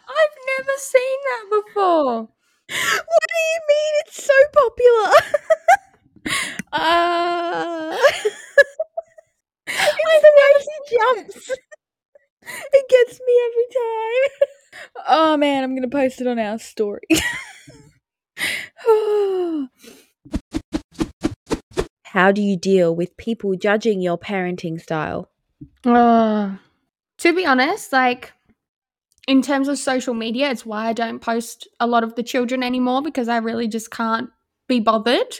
I've 0.09 0.37
never 0.57 0.75
seen 0.77 1.17
that 1.25 1.45
before. 2.07 2.27
What 2.69 3.27
do 3.27 3.37
you 3.37 3.59
mean? 3.69 3.93
It's 4.05 4.23
so 4.23 4.33
popular. 4.53 5.11
uh, 6.73 7.97
it's 9.67 10.23
the 10.23 10.31
way 10.37 10.51
he 10.59 10.97
jumps. 10.97 11.51
It 12.73 12.85
gets 12.89 13.19
me 13.25 13.33
every 13.47 13.67
time. 13.73 14.29
Oh 15.07 15.37
man, 15.37 15.63
I'm 15.63 15.75
gonna 15.75 15.87
post 15.87 16.21
it 16.21 16.27
on 16.27 16.37
our 16.39 16.59
story. 16.59 17.01
How 22.03 22.31
do 22.31 22.41
you 22.41 22.57
deal 22.57 22.95
with 22.95 23.15
people 23.17 23.55
judging 23.55 24.01
your 24.01 24.17
parenting 24.17 24.81
style? 24.81 25.29
Uh, 25.85 26.55
to 27.17 27.33
be 27.33 27.45
honest, 27.45 27.91
like 27.91 28.33
in 29.27 29.41
terms 29.41 29.67
of 29.67 29.77
social 29.77 30.13
media, 30.13 30.49
it's 30.49 30.65
why 30.65 30.87
I 30.87 30.93
don't 30.93 31.19
post 31.19 31.67
a 31.79 31.87
lot 31.87 32.03
of 32.03 32.15
the 32.15 32.23
children 32.23 32.63
anymore 32.63 33.01
because 33.01 33.27
I 33.27 33.37
really 33.37 33.67
just 33.67 33.91
can't 33.91 34.29
be 34.67 34.79
bothered. 34.79 35.39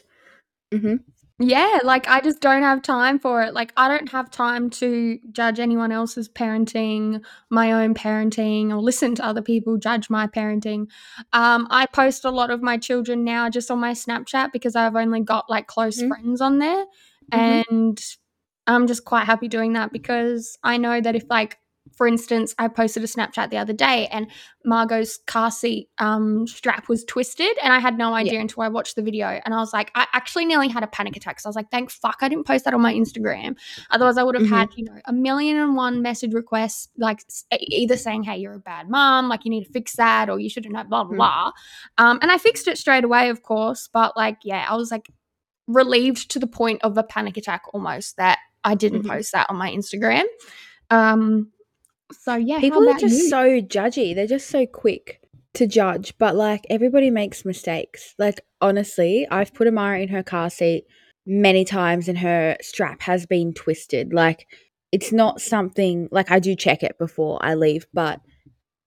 Mhm. 0.73 0.99
Yeah, 1.39 1.79
like 1.83 2.07
I 2.07 2.19
just 2.19 2.41
don't 2.41 2.63
have 2.63 2.81
time 2.81 3.19
for 3.19 3.43
it. 3.43 3.53
Like 3.53 3.71
I 3.77 3.87
don't 3.87 4.09
have 4.11 4.31
time 4.31 4.71
to 4.71 5.19
judge 5.31 5.59
anyone 5.59 5.91
else's 5.91 6.27
parenting, 6.27 7.23
my 7.51 7.73
own 7.73 7.93
parenting, 7.93 8.71
or 8.71 8.77
listen 8.81 9.13
to 9.15 9.25
other 9.25 9.43
people 9.43 9.77
judge 9.77 10.09
my 10.09 10.25
parenting. 10.25 10.87
Um, 11.33 11.67
I 11.69 11.85
post 11.85 12.25
a 12.25 12.31
lot 12.31 12.49
of 12.49 12.63
my 12.63 12.77
children 12.77 13.23
now 13.23 13.49
just 13.51 13.69
on 13.69 13.79
my 13.79 13.91
Snapchat 13.93 14.51
because 14.51 14.75
I've 14.75 14.95
only 14.95 15.21
got 15.21 15.47
like 15.47 15.67
close 15.67 16.01
Mhm. 16.01 16.07
friends 16.07 16.41
on 16.41 16.57
there, 16.57 16.85
Mhm. 17.31 17.63
and 17.71 18.01
I'm 18.65 18.87
just 18.87 19.05
quite 19.05 19.25
happy 19.25 19.47
doing 19.47 19.73
that 19.73 19.91
because 19.93 20.57
I 20.63 20.77
know 20.77 20.99
that 21.01 21.15
if 21.15 21.23
like 21.29 21.59
for 21.97 22.07
instance, 22.07 22.53
I 22.59 22.67
posted 22.67 23.03
a 23.03 23.07
Snapchat 23.07 23.49
the 23.49 23.57
other 23.57 23.73
day 23.73 24.07
and 24.11 24.27
Margot's 24.63 25.17
car 25.25 25.49
seat 25.49 25.89
um, 25.97 26.45
strap 26.45 26.87
was 26.89 27.03
twisted, 27.05 27.57
and 27.63 27.73
I 27.73 27.79
had 27.79 27.97
no 27.97 28.13
idea 28.13 28.39
until 28.39 28.61
I 28.63 28.67
watched 28.67 28.95
the 28.95 29.01
video. 29.01 29.39
And 29.43 29.53
I 29.53 29.57
was 29.57 29.73
like, 29.73 29.91
I 29.95 30.05
actually 30.13 30.45
nearly 30.45 30.67
had 30.67 30.83
a 30.83 30.87
panic 30.87 31.15
attack. 31.17 31.39
So 31.39 31.47
I 31.47 31.49
was 31.49 31.55
like, 31.55 31.71
thank 31.71 31.89
fuck 31.89 32.17
I 32.21 32.29
didn't 32.29 32.45
post 32.45 32.65
that 32.65 32.73
on 32.73 32.81
my 32.81 32.93
Instagram. 32.93 33.55
Otherwise, 33.89 34.17
I 34.17 34.23
would 34.23 34.35
have 34.35 34.43
Mhm. 34.45 34.49
had, 34.49 34.69
you 34.75 34.85
know, 34.85 34.99
a 35.05 35.13
million 35.13 35.57
and 35.57 35.75
one 35.75 36.01
message 36.01 36.33
requests, 36.33 36.89
like 36.97 37.23
either 37.51 37.97
saying, 37.97 38.23
hey, 38.23 38.37
you're 38.37 38.53
a 38.53 38.59
bad 38.59 38.89
mom, 38.89 39.27
like 39.29 39.43
you 39.45 39.49
need 39.49 39.65
to 39.65 39.71
fix 39.71 39.95
that, 39.95 40.29
or 40.29 40.39
you 40.39 40.49
shouldn't 40.49 40.75
have 40.75 40.89
blah, 40.89 41.03
blah, 41.03 41.13
Mhm. 41.13 41.17
blah. 41.17 41.51
Um, 41.97 42.19
and 42.21 42.31
I 42.31 42.37
fixed 42.37 42.67
it 42.67 42.77
straight 42.77 43.03
away, 43.03 43.29
of 43.29 43.41
course. 43.41 43.89
But 43.91 44.15
like, 44.15 44.37
yeah, 44.43 44.65
I 44.69 44.75
was 44.75 44.91
like 44.91 45.09
relieved 45.67 46.29
to 46.31 46.39
the 46.39 46.47
point 46.47 46.81
of 46.83 46.97
a 46.97 47.03
panic 47.03 47.37
attack 47.37 47.63
almost 47.73 48.17
that 48.17 48.39
I 48.63 48.75
didn't 48.75 49.03
Mhm. 49.03 49.07
post 49.09 49.31
that 49.31 49.47
on 49.49 49.55
my 49.55 49.71
Instagram. 49.71 50.25
Um, 50.89 51.51
So 52.11 52.35
yeah, 52.35 52.59
People 52.59 52.87
are 52.89 52.97
just 52.97 53.15
you? 53.17 53.29
so 53.29 53.61
judgy. 53.61 54.15
They're 54.15 54.27
just 54.27 54.47
so 54.49 54.65
quick 54.65 55.19
to 55.55 55.67
judge. 55.67 56.13
But 56.17 56.35
like 56.35 56.65
everybody 56.69 57.09
makes 57.09 57.45
mistakes. 57.45 58.15
Like 58.17 58.41
honestly, 58.61 59.27
I've 59.29 59.53
put 59.53 59.67
Amara 59.67 59.99
in 59.99 60.09
her 60.09 60.23
car 60.23 60.49
seat 60.49 60.85
many 61.25 61.65
times 61.65 62.07
and 62.07 62.17
her 62.19 62.55
strap 62.61 63.01
has 63.01 63.25
been 63.25 63.53
twisted. 63.53 64.13
Like 64.13 64.47
it's 64.91 65.11
not 65.11 65.41
something 65.41 66.07
like 66.11 66.31
I 66.31 66.39
do 66.39 66.55
check 66.55 66.83
it 66.83 66.97
before 66.97 67.39
I 67.41 67.55
leave, 67.55 67.85
but 67.93 68.21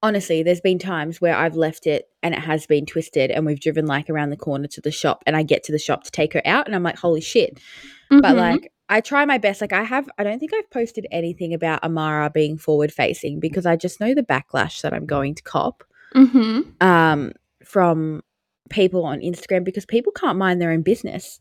honestly, 0.03 0.43
there's 0.43 0.63
been 0.63 0.79
times 0.79 1.21
where 1.21 1.37
I've 1.37 1.57
left 1.57 1.87
it 1.87 2.07
and 2.23 2.35
it 2.35 2.41
has 2.41 2.67
been 2.67 2.87
twisted 2.87 3.31
and 3.31 3.45
we've 3.45 3.61
driven 3.61 3.85
like 3.87 4.09
around 4.09 4.31
the 4.31 4.37
corner 4.39 4.67
to 4.69 4.81
the 4.81 4.91
shop 4.91 5.23
and 5.27 5.37
I 5.37 5.43
get 5.43 5.63
to 5.65 5.73
the 5.73 5.79
shop 5.79 6.05
to 6.05 6.11
take 6.11 6.33
her 6.33 6.43
out 6.47 6.67
and 6.67 6.75
I'm 6.75 6.83
like, 6.83 6.97
holy 6.97 7.21
shit. 7.21 7.61
But 8.09 8.23
Mhm. 8.23 8.37
like 8.37 8.73
I 8.91 9.01
try 9.01 9.25
my 9.25 9.39
best. 9.39 9.61
Like 9.63 9.73
I 9.73 9.85
have 9.85 10.11
I 10.19 10.25
don't 10.25 10.39
think 10.39 10.53
I've 10.53 10.69
posted 10.71 11.07
anything 11.11 11.55
about 11.55 11.83
Amara 11.85 12.29
being 12.29 12.59
forward 12.59 12.93
facing 12.93 13.41
because 13.41 13.65
I 13.65 13.77
just 13.77 14.01
know 14.01 14.15
the 14.15 14.23
backlash 14.23 14.83
that 14.83 14.93
I'm 14.93 15.07
going 15.07 15.35
to 15.37 15.43
cop 15.43 15.85
Mhm. 16.15 16.83
um 16.83 17.33
from 17.65 18.23
people 18.69 19.05
on 19.05 19.21
Instagram 19.21 19.65
because 19.65 19.87
people 19.87 20.13
can't 20.13 20.37
mind 20.39 20.61
their 20.61 20.71
own 20.73 20.83
business. 20.83 21.41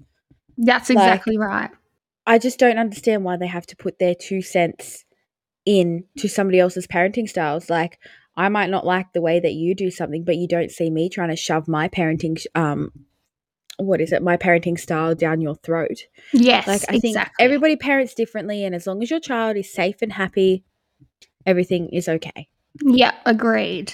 That's 0.57 0.89
Like- 0.89 0.97
exactly 0.97 1.37
right. 1.37 1.69
I 2.27 2.37
just 2.37 2.59
don't 2.59 2.77
understand 2.77 3.23
why 3.23 3.37
they 3.37 3.47
have 3.47 3.65
to 3.67 3.75
put 3.75 3.97
their 3.97 4.13
two 4.13 4.41
cents 4.43 5.03
in 5.65 6.03
to 6.19 6.27
somebody 6.29 6.59
else's 6.59 6.85
parenting 6.87 7.27
styles. 7.27 7.69
Like 7.69 7.97
I 8.37 8.47
might 8.49 8.69
not 8.69 8.85
like 8.85 9.11
the 9.13 9.21
way 9.21 9.39
that 9.39 9.53
you 9.53 9.73
do 9.75 9.89
something, 9.91 10.23
but 10.23 10.37
you 10.37 10.47
don't 10.47 10.71
see 10.71 10.89
me 10.91 11.09
trying 11.09 11.29
to 11.29 11.35
shove 11.35 11.67
my 11.67 11.89
parenting 11.89 12.45
um 12.53 12.91
what 13.79 14.01
is 14.01 14.11
it? 14.11 14.21
My 14.21 14.37
parenting 14.37 14.79
style 14.79 15.15
down 15.15 15.41
your 15.41 15.55
throat. 15.55 16.05
Yes, 16.33 16.67
Like 16.67 16.81
I 16.89 16.99
think 16.99 17.15
exactly. 17.15 17.43
everybody 17.43 17.75
parents 17.75 18.13
differently 18.13 18.63
and 18.63 18.75
as 18.75 18.85
long 18.85 19.01
as 19.01 19.09
your 19.09 19.19
child 19.19 19.57
is 19.57 19.73
safe 19.73 20.01
and 20.01 20.13
happy, 20.13 20.63
everything 21.45 21.89
is 21.89 22.07
okay. 22.07 22.47
Yeah, 22.81 23.13
agreed. 23.25 23.93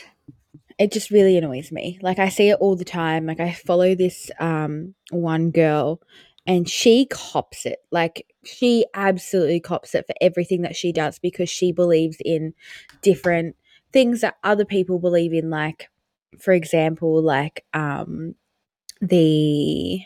It 0.78 0.92
just 0.92 1.12
really 1.12 1.38
annoys 1.38 1.72
me. 1.72 2.00
Like 2.02 2.20
I 2.20 2.30
see 2.30 2.50
it 2.50 2.58
all 2.60 2.76
the 2.76 2.86
time. 2.86 3.26
Like 3.26 3.40
I 3.40 3.54
follow 3.54 3.96
this 3.96 4.30
um 4.40 4.96
one 5.12 5.52
girl 5.52 6.02
and 6.48 6.70
she 6.70 7.06
cops 7.06 7.66
it. 7.66 7.80
Like 7.92 8.26
she 8.44 8.86
absolutely 8.94 9.60
cops 9.60 9.96
it 9.96 10.06
for 10.06 10.16
everything 10.22 10.62
that 10.64 10.76
she 10.76 10.92
does 10.92 11.20
because 11.20 11.50
she 11.50 11.72
believes 11.72 12.18
in 12.24 12.54
different 13.02 13.56
things 13.94 14.22
that 14.22 14.36
other 14.44 14.66
people 14.66 15.00
believe 15.00 15.32
in 15.32 15.50
like 15.50 15.90
for 16.38 16.52
example 16.52 17.24
like 17.24 17.64
um 17.74 18.36
the 19.08 20.02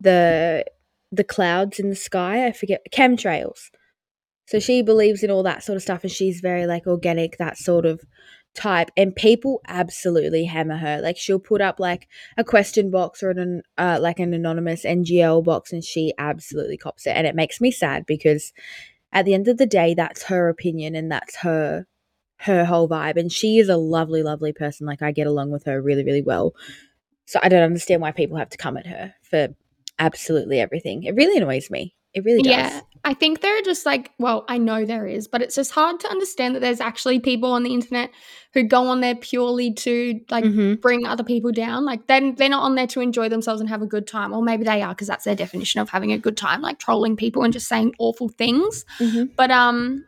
the 0.00 0.64
the 1.12 1.24
clouds 1.24 1.78
in 1.78 1.88
the 1.88 1.96
sky, 1.96 2.46
I 2.46 2.52
forget 2.52 2.86
chemtrails. 2.92 3.70
So 4.46 4.60
she 4.60 4.82
believes 4.82 5.22
in 5.22 5.30
all 5.30 5.42
that 5.42 5.64
sort 5.64 5.76
of 5.76 5.82
stuff 5.82 6.02
and 6.02 6.10
she's 6.10 6.40
very 6.40 6.66
like 6.66 6.86
organic, 6.86 7.36
that 7.38 7.56
sort 7.56 7.84
of 7.84 8.02
type. 8.54 8.90
And 8.96 9.14
people 9.14 9.60
absolutely 9.66 10.44
hammer 10.44 10.76
her. 10.76 11.00
Like 11.02 11.16
she'll 11.16 11.40
put 11.40 11.60
up 11.60 11.80
like 11.80 12.08
a 12.36 12.44
question 12.44 12.90
box 12.90 13.22
or 13.22 13.30
an 13.30 13.62
uh, 13.76 13.98
like 14.00 14.20
an 14.20 14.32
anonymous 14.34 14.84
NGL 14.84 15.44
box 15.44 15.72
and 15.72 15.82
she 15.82 16.12
absolutely 16.18 16.76
cops 16.76 17.06
it. 17.06 17.16
And 17.16 17.26
it 17.26 17.34
makes 17.34 17.60
me 17.60 17.70
sad 17.70 18.06
because 18.06 18.52
at 19.12 19.24
the 19.24 19.34
end 19.34 19.48
of 19.48 19.58
the 19.58 19.66
day, 19.66 19.94
that's 19.94 20.24
her 20.24 20.48
opinion 20.48 20.94
and 20.94 21.10
that's 21.10 21.36
her 21.38 21.86
her 22.40 22.64
whole 22.64 22.88
vibe. 22.88 23.16
And 23.16 23.32
she 23.32 23.58
is 23.58 23.68
a 23.68 23.76
lovely, 23.76 24.22
lovely 24.22 24.52
person. 24.52 24.86
Like 24.86 25.02
I 25.02 25.10
get 25.10 25.26
along 25.26 25.50
with 25.50 25.64
her 25.64 25.80
really, 25.80 26.04
really 26.04 26.22
well. 26.22 26.54
So 27.26 27.40
I 27.42 27.48
don't 27.48 27.62
understand 27.62 28.00
why 28.00 28.12
people 28.12 28.36
have 28.36 28.50
to 28.50 28.58
come 28.58 28.76
at 28.76 28.86
her 28.86 29.14
for 29.22 29.48
absolutely 29.98 30.60
everything. 30.60 31.02
It 31.02 31.14
really 31.14 31.36
annoys 31.36 31.70
me. 31.70 31.94
It 32.14 32.24
really 32.24 32.42
does. 32.42 32.52
Yeah, 32.52 32.80
I 33.04 33.12
think 33.12 33.40
there 33.40 33.58
are 33.58 33.62
just 33.62 33.84
like, 33.84 34.10
well, 34.18 34.44
I 34.48 34.56
know 34.56 34.86
there 34.86 35.06
is, 35.06 35.28
but 35.28 35.42
it's 35.42 35.54
just 35.54 35.72
hard 35.72 36.00
to 36.00 36.08
understand 36.08 36.54
that 36.54 36.60
there's 36.60 36.80
actually 36.80 37.20
people 37.20 37.52
on 37.52 37.62
the 37.62 37.74
internet 37.74 38.10
who 38.54 38.62
go 38.62 38.86
on 38.86 39.00
there 39.00 39.14
purely 39.14 39.74
to 39.74 40.20
like 40.30 40.44
Mhm. 40.44 40.80
bring 40.80 41.04
other 41.06 41.24
people 41.24 41.52
down. 41.52 41.84
Like 41.84 42.06
then 42.06 42.34
they're 42.36 42.48
not 42.48 42.62
on 42.62 42.74
there 42.74 42.86
to 42.86 43.00
enjoy 43.00 43.28
themselves 43.28 43.60
and 43.60 43.68
have 43.68 43.82
a 43.82 43.86
good 43.86 44.06
time, 44.06 44.32
or 44.32 44.42
maybe 44.42 44.64
they 44.64 44.80
are 44.80 44.94
because 44.94 45.08
that's 45.08 45.24
their 45.24 45.34
definition 45.34 45.80
of 45.80 45.90
having 45.90 46.12
a 46.12 46.18
good 46.18 46.36
time, 46.38 46.62
like 46.62 46.78
trolling 46.78 47.16
people 47.16 47.42
and 47.42 47.52
just 47.52 47.68
saying 47.68 47.94
awful 47.98 48.28
things. 48.30 48.84
Mhm. 48.98 49.30
But 49.36 49.50
um, 49.50 50.04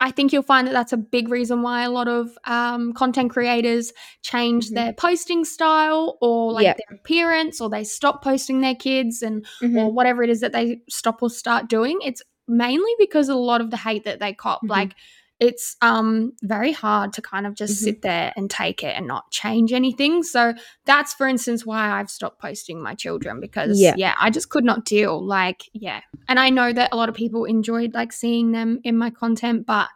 I 0.00 0.10
think 0.10 0.32
you'll 0.32 0.42
find 0.42 0.66
that 0.66 0.72
that's 0.72 0.92
a 0.92 0.96
big 0.98 1.28
reason 1.28 1.62
why 1.62 1.82
a 1.82 1.90
lot 1.90 2.08
of 2.08 2.36
um, 2.46 2.92
content 2.92 3.30
creators 3.30 3.92
change 4.22 4.70
Mhm. 4.70 4.74
their 4.74 4.92
posting 4.92 5.44
style 5.44 6.18
or 6.20 6.52
like 6.52 6.64
Yep. 6.64 6.76
their 6.88 6.96
appearance, 6.98 7.60
or 7.60 7.70
they 7.70 7.84
stop 7.84 8.22
posting 8.22 8.60
their 8.60 8.74
kids 8.74 9.22
and 9.22 9.46
or 9.62 9.68
Mhm. 9.68 9.92
whatever 9.94 10.22
it 10.22 10.30
is 10.30 10.40
that 10.40 10.52
they 10.52 10.80
stop 10.90 11.22
or 11.22 11.30
start 11.30 11.68
doing. 11.68 11.98
It's 12.04 12.22
mainly 12.48 12.92
because 12.98 13.28
of 13.28 13.36
a 13.36 13.38
lot 13.38 13.60
of 13.60 13.70
the 13.70 13.76
hate 13.78 14.04
that 14.04 14.18
they 14.20 14.32
cop. 14.34 14.62
Mhm. 14.62 14.68
Like 14.70 14.94
it's 15.40 15.76
um 15.82 16.32
very 16.42 16.72
hard 16.72 17.12
to 17.12 17.20
kind 17.20 17.46
of 17.46 17.54
just 17.54 17.74
Mhm. 17.74 17.84
sit 17.84 18.02
there 18.02 18.32
and 18.36 18.48
take 18.48 18.82
it 18.84 18.96
and 18.96 19.06
not 19.06 19.30
change 19.30 19.72
anything. 19.72 20.22
So 20.22 20.54
that's 20.84 21.12
for 21.12 21.26
instance 21.26 21.66
why 21.66 21.90
I've 21.90 22.08
stopped 22.10 22.40
posting 22.40 22.80
my 22.82 22.94
children 22.94 23.40
because 23.40 23.80
Yeah. 23.80 23.94
yeah, 23.96 24.14
I 24.20 24.30
just 24.30 24.48
could 24.48 24.64
not 24.64 24.84
deal. 24.84 25.20
Like, 25.24 25.62
yeah. 25.72 26.00
And 26.28 26.38
I 26.38 26.50
know 26.50 26.72
that 26.72 26.90
a 26.92 26.96
lot 26.96 27.08
of 27.08 27.14
people 27.14 27.44
enjoyed 27.44 27.94
like 27.94 28.12
seeing 28.12 28.52
them 28.52 28.80
in 28.84 28.96
my 28.96 29.10
content, 29.10 29.66
but 29.66 29.88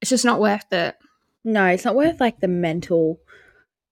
it's 0.00 0.10
just 0.10 0.24
not 0.24 0.40
worth 0.40 0.72
it. 0.72 0.96
No, 1.44 1.66
it's 1.66 1.84
not 1.84 1.94
worth 1.94 2.20
like 2.20 2.40
the 2.40 2.48
mental 2.48 3.20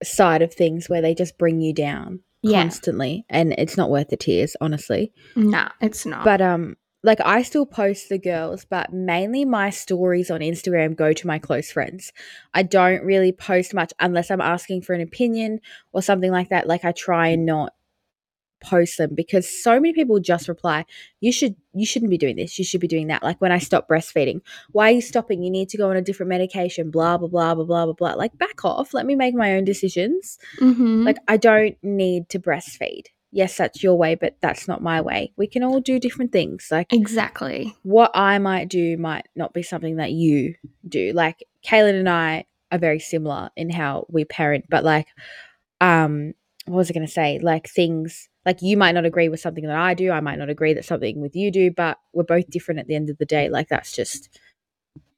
side 0.02 0.42
of 0.42 0.52
things 0.52 0.88
where 0.88 1.00
they 1.02 1.14
just 1.14 1.38
bring 1.38 1.60
you 1.60 1.72
down 1.72 2.20
Yeah. 2.42 2.62
constantly 2.62 3.24
and 3.28 3.52
it's 3.58 3.76
not 3.76 3.90
worth 3.90 4.08
the 4.08 4.16
tears, 4.16 4.56
honestly. 4.60 5.12
Nah, 5.36 5.68
it's 5.80 6.04
not. 6.04 6.24
But 6.24 6.40
um 6.40 6.76
like 7.02 7.20
I 7.24 7.42
still 7.42 7.66
post 7.66 8.08
the 8.08 8.18
girls, 8.18 8.64
but 8.64 8.92
mainly 8.92 9.44
my 9.44 9.70
stories 9.70 10.30
on 10.30 10.40
Instagram 10.40 10.94
go 10.94 11.12
to 11.12 11.26
my 11.26 11.38
close 11.38 11.70
friends. 11.72 12.12
I 12.52 12.62
don't 12.62 13.02
really 13.04 13.32
post 13.32 13.72
much 13.74 13.92
unless 14.00 14.30
I'm 14.30 14.40
asking 14.40 14.82
for 14.82 14.92
an 14.92 15.00
opinion 15.00 15.60
or 15.92 16.02
something 16.02 16.30
like 16.30 16.50
that. 16.50 16.66
Like 16.66 16.84
I 16.84 16.92
try 16.92 17.28
and 17.28 17.46
not 17.46 17.74
post 18.62 18.98
them 18.98 19.14
because 19.14 19.48
so 19.48 19.80
many 19.80 19.94
people 19.94 20.20
just 20.20 20.46
reply, 20.46 20.84
you 21.20 21.32
should 21.32 21.56
you 21.72 21.86
shouldn't 21.86 22.10
be 22.10 22.18
doing 22.18 22.36
this, 22.36 22.58
you 22.58 22.64
should 22.64 22.80
be 22.80 22.88
doing 22.88 23.06
that. 23.06 23.22
Like 23.22 23.40
when 23.40 23.52
I 23.52 23.58
stop 23.58 23.88
breastfeeding, 23.88 24.42
why 24.72 24.88
are 24.88 24.94
you 24.94 25.00
stopping? 25.00 25.42
You 25.42 25.50
need 25.50 25.70
to 25.70 25.78
go 25.78 25.88
on 25.88 25.96
a 25.96 26.02
different 26.02 26.28
medication, 26.28 26.90
blah 26.90 27.16
blah 27.16 27.28
blah 27.28 27.54
blah 27.54 27.64
blah 27.64 27.84
blah 27.86 27.94
blah. 27.94 28.12
Like 28.14 28.36
back 28.36 28.64
off, 28.64 28.92
let 28.92 29.06
me 29.06 29.14
make 29.14 29.34
my 29.34 29.54
own 29.54 29.64
decisions. 29.64 30.38
Mhm. 30.58 31.06
Like 31.06 31.16
I 31.28 31.38
don't 31.38 31.76
need 31.82 32.28
to 32.30 32.38
breastfeed. 32.38 33.06
Yes, 33.32 33.56
that's 33.56 33.82
your 33.82 33.96
way, 33.96 34.16
but 34.16 34.36
that's 34.40 34.66
not 34.66 34.82
my 34.82 35.00
way. 35.00 35.32
We 35.36 35.46
can 35.46 35.62
all 35.62 35.80
do 35.80 36.00
different 36.00 36.32
things. 36.32 36.68
Like 36.70 36.92
exactly. 36.92 37.76
what 37.82 38.10
I 38.14 38.38
might 38.38 38.68
do 38.68 38.96
might 38.96 39.28
not 39.36 39.54
be 39.54 39.62
something 39.62 39.96
that 39.96 40.12
you 40.12 40.54
do. 40.88 41.12
Like 41.12 41.44
Kaylen 41.64 41.98
and 41.98 42.08
I 42.08 42.46
are 42.72 42.78
very 42.78 42.98
similar 42.98 43.50
in 43.56 43.70
how 43.70 44.06
we 44.08 44.24
parent, 44.24 44.64
but 44.68 44.84
like, 44.84 45.06
um, 45.80 46.34
what 46.66 46.78
was 46.78 46.90
I 46.90 46.94
going 46.94 47.06
to 47.06 47.12
say? 47.12 47.38
Like 47.40 47.68
things 47.68 48.28
like 48.44 48.62
you 48.62 48.76
might 48.76 48.92
not 48.92 49.04
agree 49.04 49.28
with 49.28 49.40
something 49.40 49.64
that 49.64 49.76
I 49.76 49.94
do. 49.94 50.10
I 50.10 50.20
might 50.20 50.38
not 50.38 50.50
agree 50.50 50.74
that 50.74 50.84
something 50.84 51.20
with 51.20 51.36
you 51.36 51.50
do, 51.50 51.70
but 51.70 51.98
we're 52.12 52.24
both 52.24 52.48
different 52.50 52.80
at 52.80 52.86
the 52.86 52.96
end 52.96 53.10
of 53.10 53.18
the 53.18 53.26
day. 53.26 53.48
Like 53.48 53.68
that's 53.68 53.92
just 53.92 54.28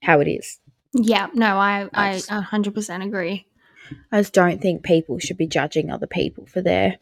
how 0.03 0.21
it 0.21 0.29
is. 0.29 0.59
Yeah, 0.93 1.29
no, 1.33 1.57
I 1.57 1.89
I 1.95 2.11
Nice. 2.13 2.29
a 2.29 2.43
100% 2.43 3.05
agree. 3.07 3.47
I 4.11 4.21
just 4.21 4.35
don't 4.35 4.61
think 4.61 4.83
people 4.83 5.19
should 5.19 5.37
be 5.39 5.47
judging 5.47 5.91
other 5.91 6.07
people 6.07 6.47
for 6.47 6.61
their 6.61 6.99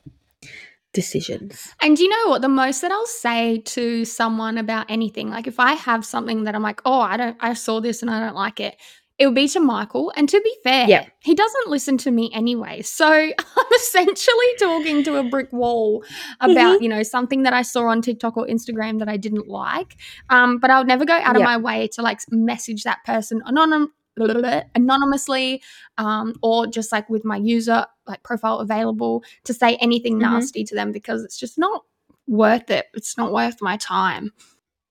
decisions. 0.93 1.73
And 1.81 1.99
you 1.99 2.09
know 2.09 2.31
what? 2.31 2.43
The 2.43 2.49
most 2.49 2.81
that 2.83 2.93
I'll 2.93 3.07
say 3.07 3.59
to 3.59 4.05
someone 4.05 4.59
about 4.59 4.87
anything, 4.91 5.31
like 5.31 5.47
if 5.47 5.61
I 5.61 5.75
have 5.75 6.05
something 6.05 6.45
that 6.45 6.55
I'm 6.55 6.63
like, 6.63 6.81
oh, 6.85 7.01
I 7.01 7.17
don't, 7.17 7.37
I 7.41 7.55
saw 7.55 7.81
this 7.81 8.03
and 8.03 8.11
I 8.11 8.21
don't 8.21 8.35
like 8.35 8.61
it, 8.61 8.77
it 9.19 9.27
would 9.27 9.35
be 9.35 9.47
to 9.49 9.61
Michael. 9.61 10.11
And 10.17 10.29
to 10.31 10.41
be 10.41 10.57
fair, 10.65 10.89
Yeah. 10.89 11.05
he 11.21 11.35
doesn't 11.35 11.69
listen 11.69 11.99
to 11.99 12.11
me 12.11 12.31
anyway. 12.33 12.81
So 12.81 13.07
I'm 13.57 13.67
essentially 13.77 14.47
talking 14.59 15.05
to 15.05 15.17
a 15.17 15.23
brick 15.23 15.53
wall 15.53 16.03
about, 16.41 16.81
you 16.81 16.89
know, 16.89 17.03
something 17.03 17.43
that 17.43 17.53
I 17.53 17.61
saw 17.61 17.85
on 17.89 18.01
TikTok 18.01 18.39
or 18.39 18.47
Instagram 18.47 18.99
that 19.01 19.11
I 19.11 19.19
didn't 19.19 19.47
like. 19.47 19.97
Um, 20.31 20.57
but 20.59 20.71
I 20.71 20.79
would 20.79 20.89
never 20.89 21.05
go 21.05 21.13
out 21.13 21.37
of 21.37 21.43
my 21.43 21.59
way 21.59 21.87
to 21.89 22.03
like 22.03 22.21
message 22.31 22.85
that 22.85 23.05
person 23.05 23.43
anonym, 23.47 23.89
anonymously 24.17 25.63
um, 25.99 26.35
or 26.43 26.67
just 26.67 26.93
like 26.93 27.09
with 27.09 27.25
my 27.25 27.37
user 27.37 27.87
like 28.07 28.23
profile 28.23 28.59
available 28.59 29.23
to 29.45 29.55
say 29.55 29.77
anything 29.77 30.17
Mhm. 30.17 30.21
nasty 30.23 30.65
to 30.65 30.75
them 30.75 30.93
because 30.93 31.23
it's 31.25 31.39
just 31.39 31.59
not 31.59 31.85
worth 32.27 32.71
it. 32.71 32.87
It's 32.95 33.17
not 33.17 33.33
worth 33.33 33.61
my 33.61 33.77
time. 33.77 34.33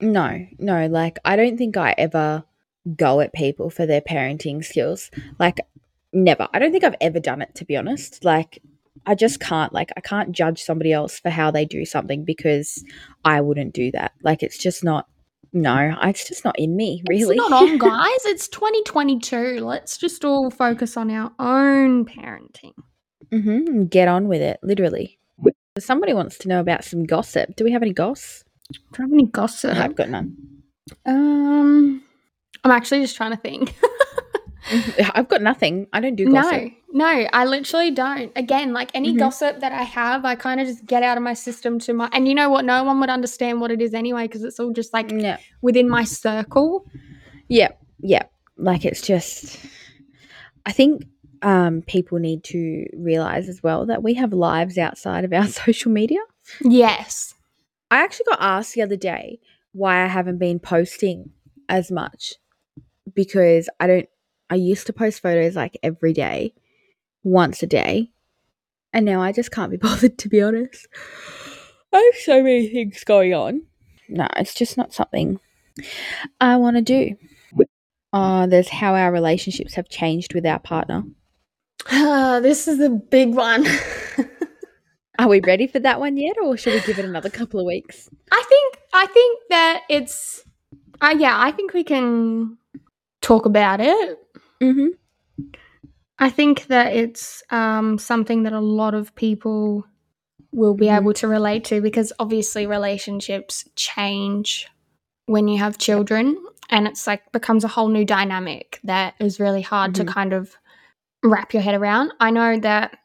No, 0.02 0.46
no, 0.58 0.88
like 0.88 1.20
I 1.26 1.36
don't 1.36 1.58
think 1.58 1.78
I 1.78 1.94
ever 1.98 2.44
go 2.96 3.20
at 3.20 3.34
people 3.34 3.70
for 3.70 3.86
their 3.86 4.02
parenting 4.02 4.64
skills. 4.64 5.12
Like 5.40 5.60
never. 6.14 6.48
I 6.54 6.60
don't 6.60 6.72
think 6.72 6.84
I've 6.84 6.96
ever 7.02 7.20
done 7.20 7.42
it 7.42 7.54
to 7.56 7.66
be 7.66 7.76
honest. 7.76 8.24
Like 8.24 8.62
I 9.06 9.16
just 9.16 9.40
can't 9.40 9.74
like 9.74 9.92
I 9.98 10.02
can't 10.02 10.32
judge 10.32 10.62
somebody 10.64 10.92
else 10.94 11.20
for 11.20 11.30
how 11.30 11.52
they 11.52 11.66
do 11.66 11.86
something 11.86 12.24
because 12.26 12.84
I 13.26 13.42
wouldn't 13.42 13.74
do 13.74 13.92
that. 13.92 14.14
Like 14.24 14.42
it's 14.44 14.58
just 14.58 14.84
not 14.84 15.08
no, 15.54 15.98
it's 16.04 16.28
just 16.28 16.46
not 16.46 16.58
in 16.60 16.76
me, 16.76 17.04
really. 17.10 17.36
It's 17.38 17.50
not 17.50 17.62
on, 17.64 17.78
guys. 17.78 18.26
It's 18.26 18.48
2022. 18.48 19.60
Let's 19.60 19.98
just 19.98 20.24
all 20.26 20.50
focus 20.50 20.98
on 20.98 21.10
our 21.12 21.32
own 21.40 22.06
parenting. 22.06 22.74
hmm 23.32 23.84
Get 23.86 24.08
on 24.08 24.28
with 24.28 24.42
it, 24.42 24.60
literally. 24.64 25.20
Somebody 25.78 26.14
wants 26.14 26.38
to 26.40 26.48
know 26.50 26.60
about 26.60 26.84
some 26.84 27.04
gossip. 27.06 27.56
Do 27.56 27.64
we 27.64 27.72
have 27.72 27.82
any 27.82 27.94
goss? 27.94 28.44
Do 28.72 28.80
you 28.98 29.04
have 29.04 29.14
any 29.14 29.26
gossip? 29.28 29.78
I've 29.78 29.96
got 29.96 30.10
none. 30.10 30.36
Um, 31.06 32.04
I'm 32.64 32.72
actually 32.72 33.02
just 33.02 33.16
trying 33.16 33.32
to 33.32 33.38
think. 33.38 33.76
I've 35.16 35.28
got 35.30 35.42
nothing. 35.42 35.88
I 35.94 36.00
don't 36.00 36.16
do 36.16 36.30
gossip. 36.32 36.64
No, 36.64 36.70
no, 36.92 37.06
I 37.34 37.46
literally 37.46 37.92
don't. 37.92 38.32
Again, 38.36 38.74
like 38.74 38.90
any 38.94 39.14
Mhm. 39.14 39.20
gossip 39.20 39.60
that 39.60 39.72
I 39.72 39.84
have, 39.84 40.26
I 40.26 40.36
kind 40.36 40.60
of 40.60 40.68
just 40.68 40.86
get 40.86 41.04
out 41.04 41.18
of 41.18 41.24
my 41.24 41.34
system 41.34 41.80
to 41.80 41.94
my. 41.94 42.10
And 42.12 42.28
you 42.28 42.36
know 42.36 42.50
what? 42.50 42.66
No 42.66 42.84
one 42.84 43.00
would 43.00 43.10
understand 43.10 43.62
what 43.62 43.72
it 43.72 43.82
is 43.82 43.94
anyway 43.94 44.24
because 44.24 44.44
it's 44.44 44.60
all 44.60 44.72
just 44.72 44.94
like 44.94 45.12
within 45.62 45.88
my 45.90 46.04
circle. 46.04 46.86
Yeah. 47.48 47.70
Yeah. 48.00 48.24
Like 48.58 48.86
it's 48.86 49.02
just 49.02 49.58
I 50.66 50.72
think 50.72 51.04
um 51.42 51.82
people 51.84 52.20
need 52.20 52.44
to 52.46 52.86
realize 52.98 53.48
as 53.48 53.64
well 53.64 53.86
that 53.86 54.04
we 54.04 54.16
have 54.16 54.34
lives 54.34 54.78
outside 54.78 55.24
of 55.24 55.32
our 55.34 55.48
social 55.64 55.92
media. 55.92 56.20
Yes. 56.62 57.34
I 57.92 58.04
actually 58.04 58.26
got 58.30 58.42
asked 58.42 58.74
the 58.76 58.82
other 58.82 58.98
day 58.98 59.40
why 59.72 60.04
I 60.04 60.08
haven't 60.08 60.38
been 60.40 60.60
posting 60.60 61.32
as 61.70 61.92
much 61.92 62.34
because 63.14 63.70
I 63.80 63.88
don't 63.88 64.10
I 64.50 64.56
used 64.56 64.88
to 64.88 64.94
post 64.94 65.22
photos 65.22 65.56
like 65.56 65.78
every 65.84 66.12
day, 66.14 66.54
once 67.24 67.64
a 67.64 67.68
day, 67.68 68.12
and 68.94 69.06
now 69.06 69.22
I 69.22 69.32
just 69.32 69.52
can't 69.52 69.72
be 69.72 69.78
bothered 69.88 70.18
to 70.20 70.30
be 70.30 70.42
honest. 70.42 70.88
I 71.92 71.98
have 71.98 72.22
so 72.22 72.44
many 72.44 72.68
things 72.68 73.04
going 73.04 73.34
on. 73.34 73.64
No, 74.08 74.28
it's 74.38 74.54
just 74.54 74.78
not 74.78 74.94
something 74.94 75.40
I 76.40 76.58
want 76.58 76.76
to 76.78 76.82
do. 76.82 77.16
Uh, 78.12 78.48
there's 78.48 78.70
how 78.70 78.96
our 78.96 79.12
relationships 79.12 79.76
have 79.76 79.88
changed 79.88 80.34
with 80.34 80.46
our 80.46 80.60
partner. 80.60 81.04
this 81.92 82.68
is 82.68 82.80
the 82.80 82.90
big 82.90 83.36
one. 83.36 83.66
Are 85.20 85.28
we 85.28 85.42
ready 85.42 85.68
for 85.68 85.80
that 85.80 86.00
one 86.00 86.16
yet, 86.16 86.38
or 86.42 86.56
should 86.56 86.74
we 86.74 86.80
give 86.82 86.98
it 86.98 87.06
another 87.06 87.30
couple 87.30 87.60
of 87.60 87.66
weeks? 87.66 88.10
I 88.32 88.44
think 88.48 88.78
I 88.94 89.06
think 89.08 89.40
that 89.50 89.82
it's 89.90 90.46
uh, 91.02 91.14
yeah, 91.18 91.36
I 91.38 91.52
think 91.52 91.74
we 91.74 91.84
can 91.84 92.58
talk 93.22 93.46
about 93.46 93.82
it. 93.82 94.18
Mm-hmm. 94.62 94.88
I 96.20 96.30
think 96.30 96.68
that 96.68 96.94
it's 96.96 97.44
um, 97.50 97.98
something 97.98 98.44
that 98.44 98.54
a 98.54 98.60
lot 98.60 98.94
of 98.94 99.16
people 99.16 99.86
will 100.52 100.74
be 100.74 100.90
able 100.90 101.14
to 101.14 101.28
relate 101.28 101.64
to 101.66 101.82
because 101.82 102.12
obviously 102.20 102.66
relationships 102.68 103.68
change 103.76 104.68
when 105.28 105.48
you 105.48 105.60
have 105.60 105.78
children 105.78 106.38
and 106.70 106.88
it's 106.88 107.06
like 107.08 107.32
becomes 107.32 107.64
a 107.64 107.68
whole 107.68 107.88
new 107.88 108.04
dynamic 108.04 108.80
that 108.84 109.14
is 109.20 109.40
really 109.40 109.62
hard 109.62 109.92
Mhm. 109.92 109.96
to 109.96 110.06
kind 110.06 110.34
of 110.34 110.56
wrap 111.24 111.54
your 111.54 111.62
head 111.64 111.76
around. 111.76 112.14
I 112.20 112.32
know 112.32 112.60
that 112.60 112.98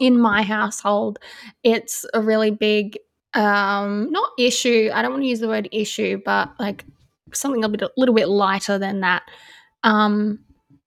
in 0.00 0.18
my 0.18 0.42
household 0.42 1.18
it's 1.62 2.06
a 2.14 2.20
really 2.20 2.50
big 2.50 2.98
um 3.34 4.10
not 4.12 4.30
issue. 4.38 4.90
I 4.94 5.02
don't 5.02 5.10
want 5.12 5.22
to 5.24 5.28
use 5.28 5.40
the 5.40 5.48
word 5.48 5.68
issue, 5.72 6.20
but 6.24 6.52
like 6.60 6.84
something 7.32 7.64
a 7.64 7.68
bit 7.68 7.82
a 7.82 7.90
little 7.96 8.14
bit 8.14 8.28
lighter 8.28 8.78
than 8.78 9.00
that. 9.00 9.22
Um 9.82 10.40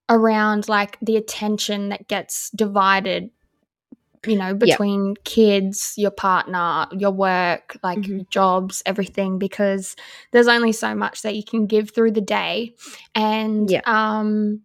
around 0.08 0.68
like 0.68 0.98
the 1.00 1.16
attention 1.16 1.88
that 1.90 2.06
gets 2.08 2.50
divided 2.50 3.30
you 4.26 4.36
know 4.36 4.54
between 4.54 5.14
kids 5.24 5.94
your 5.96 6.10
partner 6.10 6.86
your 6.92 7.12
work 7.12 7.76
like 7.84 7.98
Mhm. 7.98 8.28
jobs 8.28 8.82
everything 8.86 9.38
because 9.38 9.94
there's 10.32 10.48
only 10.48 10.72
so 10.72 10.94
much 10.94 11.22
that 11.22 11.36
you 11.36 11.44
can 11.44 11.66
give 11.66 11.90
through 11.90 12.10
the 12.12 12.20
day 12.20 12.74
and 13.14 13.70
Yeah. 13.70 13.82
um 13.84 14.62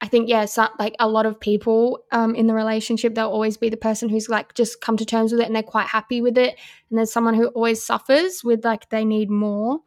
i 0.00 0.06
think 0.06 0.28
yeah 0.28 0.44
so, 0.44 0.68
like 0.78 0.94
a 1.00 1.08
lot 1.08 1.26
of 1.26 1.40
people 1.40 2.04
um 2.12 2.34
in 2.36 2.46
the 2.46 2.54
relationship 2.54 3.14
they'll 3.16 3.28
always 3.28 3.56
be 3.56 3.68
the 3.68 3.76
person 3.76 4.08
who's 4.08 4.28
like 4.28 4.54
just 4.54 4.80
come 4.80 4.96
to 4.96 5.04
terms 5.04 5.32
with 5.32 5.40
it 5.40 5.46
and 5.46 5.56
they're 5.56 5.62
quite 5.64 5.88
happy 5.88 6.20
with 6.20 6.38
it 6.38 6.56
and 6.88 6.98
there's 6.98 7.10
someone 7.12 7.34
who 7.34 7.46
always 7.48 7.82
suffers 7.82 8.44
with 8.44 8.64
like 8.64 8.88
they 8.90 9.04
need 9.04 9.28
more 9.30 9.80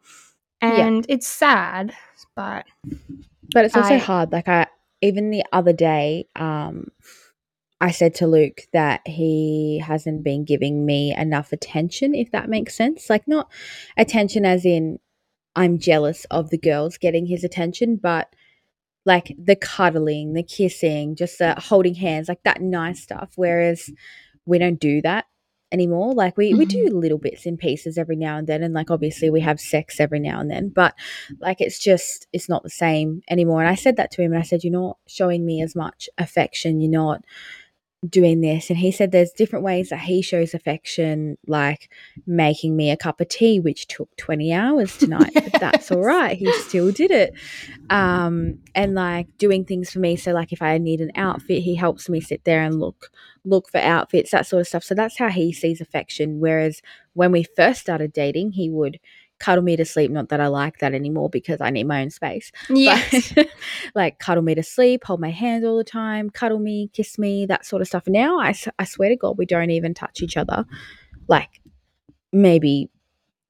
and 0.60 1.06
it's 1.08 1.26
sad 1.26 1.94
but 2.34 2.66
But 3.54 3.64
it's 3.66 3.76
also 3.76 3.94
I- 3.94 3.98
hard. 3.98 4.32
Like 4.32 4.48
I 4.48 4.66
even 5.04 5.30
the 5.30 5.44
other 5.52 5.72
day, 5.72 6.26
um, 6.34 6.88
I 7.80 7.90
said 7.90 8.14
to 8.16 8.26
Luke 8.26 8.62
that 8.72 9.06
he 9.06 9.82
hasn't 9.84 10.24
been 10.24 10.44
giving 10.44 10.86
me 10.86 11.14
enough 11.14 11.52
attention, 11.52 12.14
if 12.14 12.30
that 12.32 12.48
makes 12.48 12.74
sense. 12.74 13.10
Like 13.10 13.28
not 13.28 13.50
attention 13.98 14.46
as 14.46 14.64
in 14.64 14.98
I'm 15.54 15.78
jealous 15.78 16.24
of 16.30 16.48
the 16.48 16.58
girls 16.58 16.96
getting 16.96 17.26
his 17.26 17.44
attention, 17.44 17.96
but 17.96 18.34
like 19.04 19.34
the 19.38 19.56
cuddling, 19.56 20.32
the 20.32 20.42
kissing, 20.42 21.14
just 21.14 21.38
the 21.38 21.54
holding 21.58 21.94
hands, 21.94 22.28
like 22.28 22.42
that 22.44 22.62
nice 22.62 23.02
stuff. 23.02 23.32
Whereas 23.36 23.90
we 24.46 24.58
don't 24.58 24.80
do 24.80 25.02
that 25.02 25.26
anymore. 25.74 26.14
Like 26.14 26.36
we, 26.38 26.54
we 26.54 26.64
do 26.64 26.86
mm-hmm. 26.86 26.98
little 26.98 27.18
bits 27.18 27.44
and 27.44 27.58
pieces 27.58 27.98
every 27.98 28.16
now 28.16 28.38
and 28.38 28.46
then. 28.46 28.62
And 28.62 28.72
like 28.72 28.90
obviously 28.90 29.28
we 29.28 29.40
have 29.40 29.60
sex 29.60 30.00
every 30.00 30.20
now 30.20 30.40
and 30.40 30.50
then. 30.50 30.70
But 30.70 30.94
like 31.40 31.60
it's 31.60 31.78
just 31.78 32.26
it's 32.32 32.48
not 32.48 32.62
the 32.62 32.70
same 32.70 33.20
anymore. 33.28 33.60
And 33.60 33.68
I 33.68 33.74
said 33.74 33.96
that 33.96 34.10
to 34.12 34.22
him 34.22 34.32
and 34.32 34.40
I 34.40 34.44
said, 34.44 34.64
You're 34.64 34.72
not 34.72 34.96
showing 35.06 35.44
me 35.44 35.60
as 35.60 35.76
much 35.76 36.08
affection. 36.16 36.80
You're 36.80 36.90
not 36.90 37.24
doing 38.08 38.40
this 38.40 38.70
and 38.70 38.78
he 38.78 38.90
said 38.90 39.12
there's 39.12 39.32
different 39.32 39.64
ways 39.64 39.88
that 39.88 40.00
he 40.00 40.20
shows 40.20 40.54
affection 40.54 41.38
like 41.46 41.90
making 42.26 42.76
me 42.76 42.90
a 42.90 42.96
cup 42.96 43.20
of 43.20 43.28
tea 43.28 43.60
which 43.60 43.86
took 43.86 44.14
20 44.16 44.52
hours 44.52 44.96
tonight 44.98 45.32
but 45.34 45.60
that's 45.60 45.90
all 45.90 46.02
right 46.02 46.36
he 46.36 46.52
still 46.62 46.90
did 46.90 47.10
it. 47.10 47.34
Um 47.90 48.58
and 48.74 48.94
like 48.94 49.26
doing 49.38 49.64
things 49.64 49.90
for 49.90 50.00
me 50.00 50.16
so 50.16 50.32
like 50.32 50.52
if 50.52 50.60
i 50.60 50.76
need 50.78 51.00
an 51.00 51.12
outfit 51.14 51.62
he 51.62 51.74
helps 51.74 52.08
me 52.08 52.20
sit 52.20 52.44
there 52.44 52.62
and 52.62 52.80
look 52.80 53.10
look 53.44 53.68
for 53.70 53.78
outfits 53.78 54.30
that 54.30 54.46
sort 54.46 54.62
of 54.62 54.66
stuff. 54.66 54.84
So 54.84 54.94
that's 54.94 55.18
how 55.18 55.28
he 55.28 55.52
sees 55.52 55.80
affection 55.80 56.40
whereas 56.40 56.80
when 57.12 57.30
we 57.30 57.44
first 57.56 57.80
started 57.80 58.12
dating 58.12 58.52
he 58.52 58.70
would 58.70 58.98
cuddle 59.38 59.64
me 59.64 59.76
to 59.76 59.84
sleep 59.84 60.10
not 60.10 60.28
that 60.28 60.40
i 60.40 60.46
like 60.46 60.78
that 60.78 60.94
anymore 60.94 61.28
because 61.28 61.60
i 61.60 61.70
need 61.70 61.84
my 61.84 62.02
own 62.02 62.10
space 62.10 62.52
yes 62.70 63.32
but, 63.34 63.48
like 63.94 64.18
cuddle 64.18 64.42
me 64.42 64.54
to 64.54 64.62
sleep, 64.62 65.04
hold 65.04 65.20
my 65.20 65.30
hand 65.30 65.64
all 65.64 65.76
the 65.76 65.84
time, 65.84 66.30
cuddle 66.30 66.58
me, 66.58 66.90
kiss 66.92 67.18
me, 67.18 67.46
that 67.46 67.66
sort 67.66 67.82
of 67.82 67.88
stuff. 67.88 68.04
Now 68.06 68.40
I, 68.40 68.54
I 68.78 68.84
swear 68.84 69.08
to 69.08 69.16
God, 69.16 69.38
we 69.38 69.46
don't 69.46 69.70
even 69.70 69.94
touch 69.94 70.22
each 70.22 70.36
other 70.36 70.64
like 71.28 71.60
maybe 72.32 72.90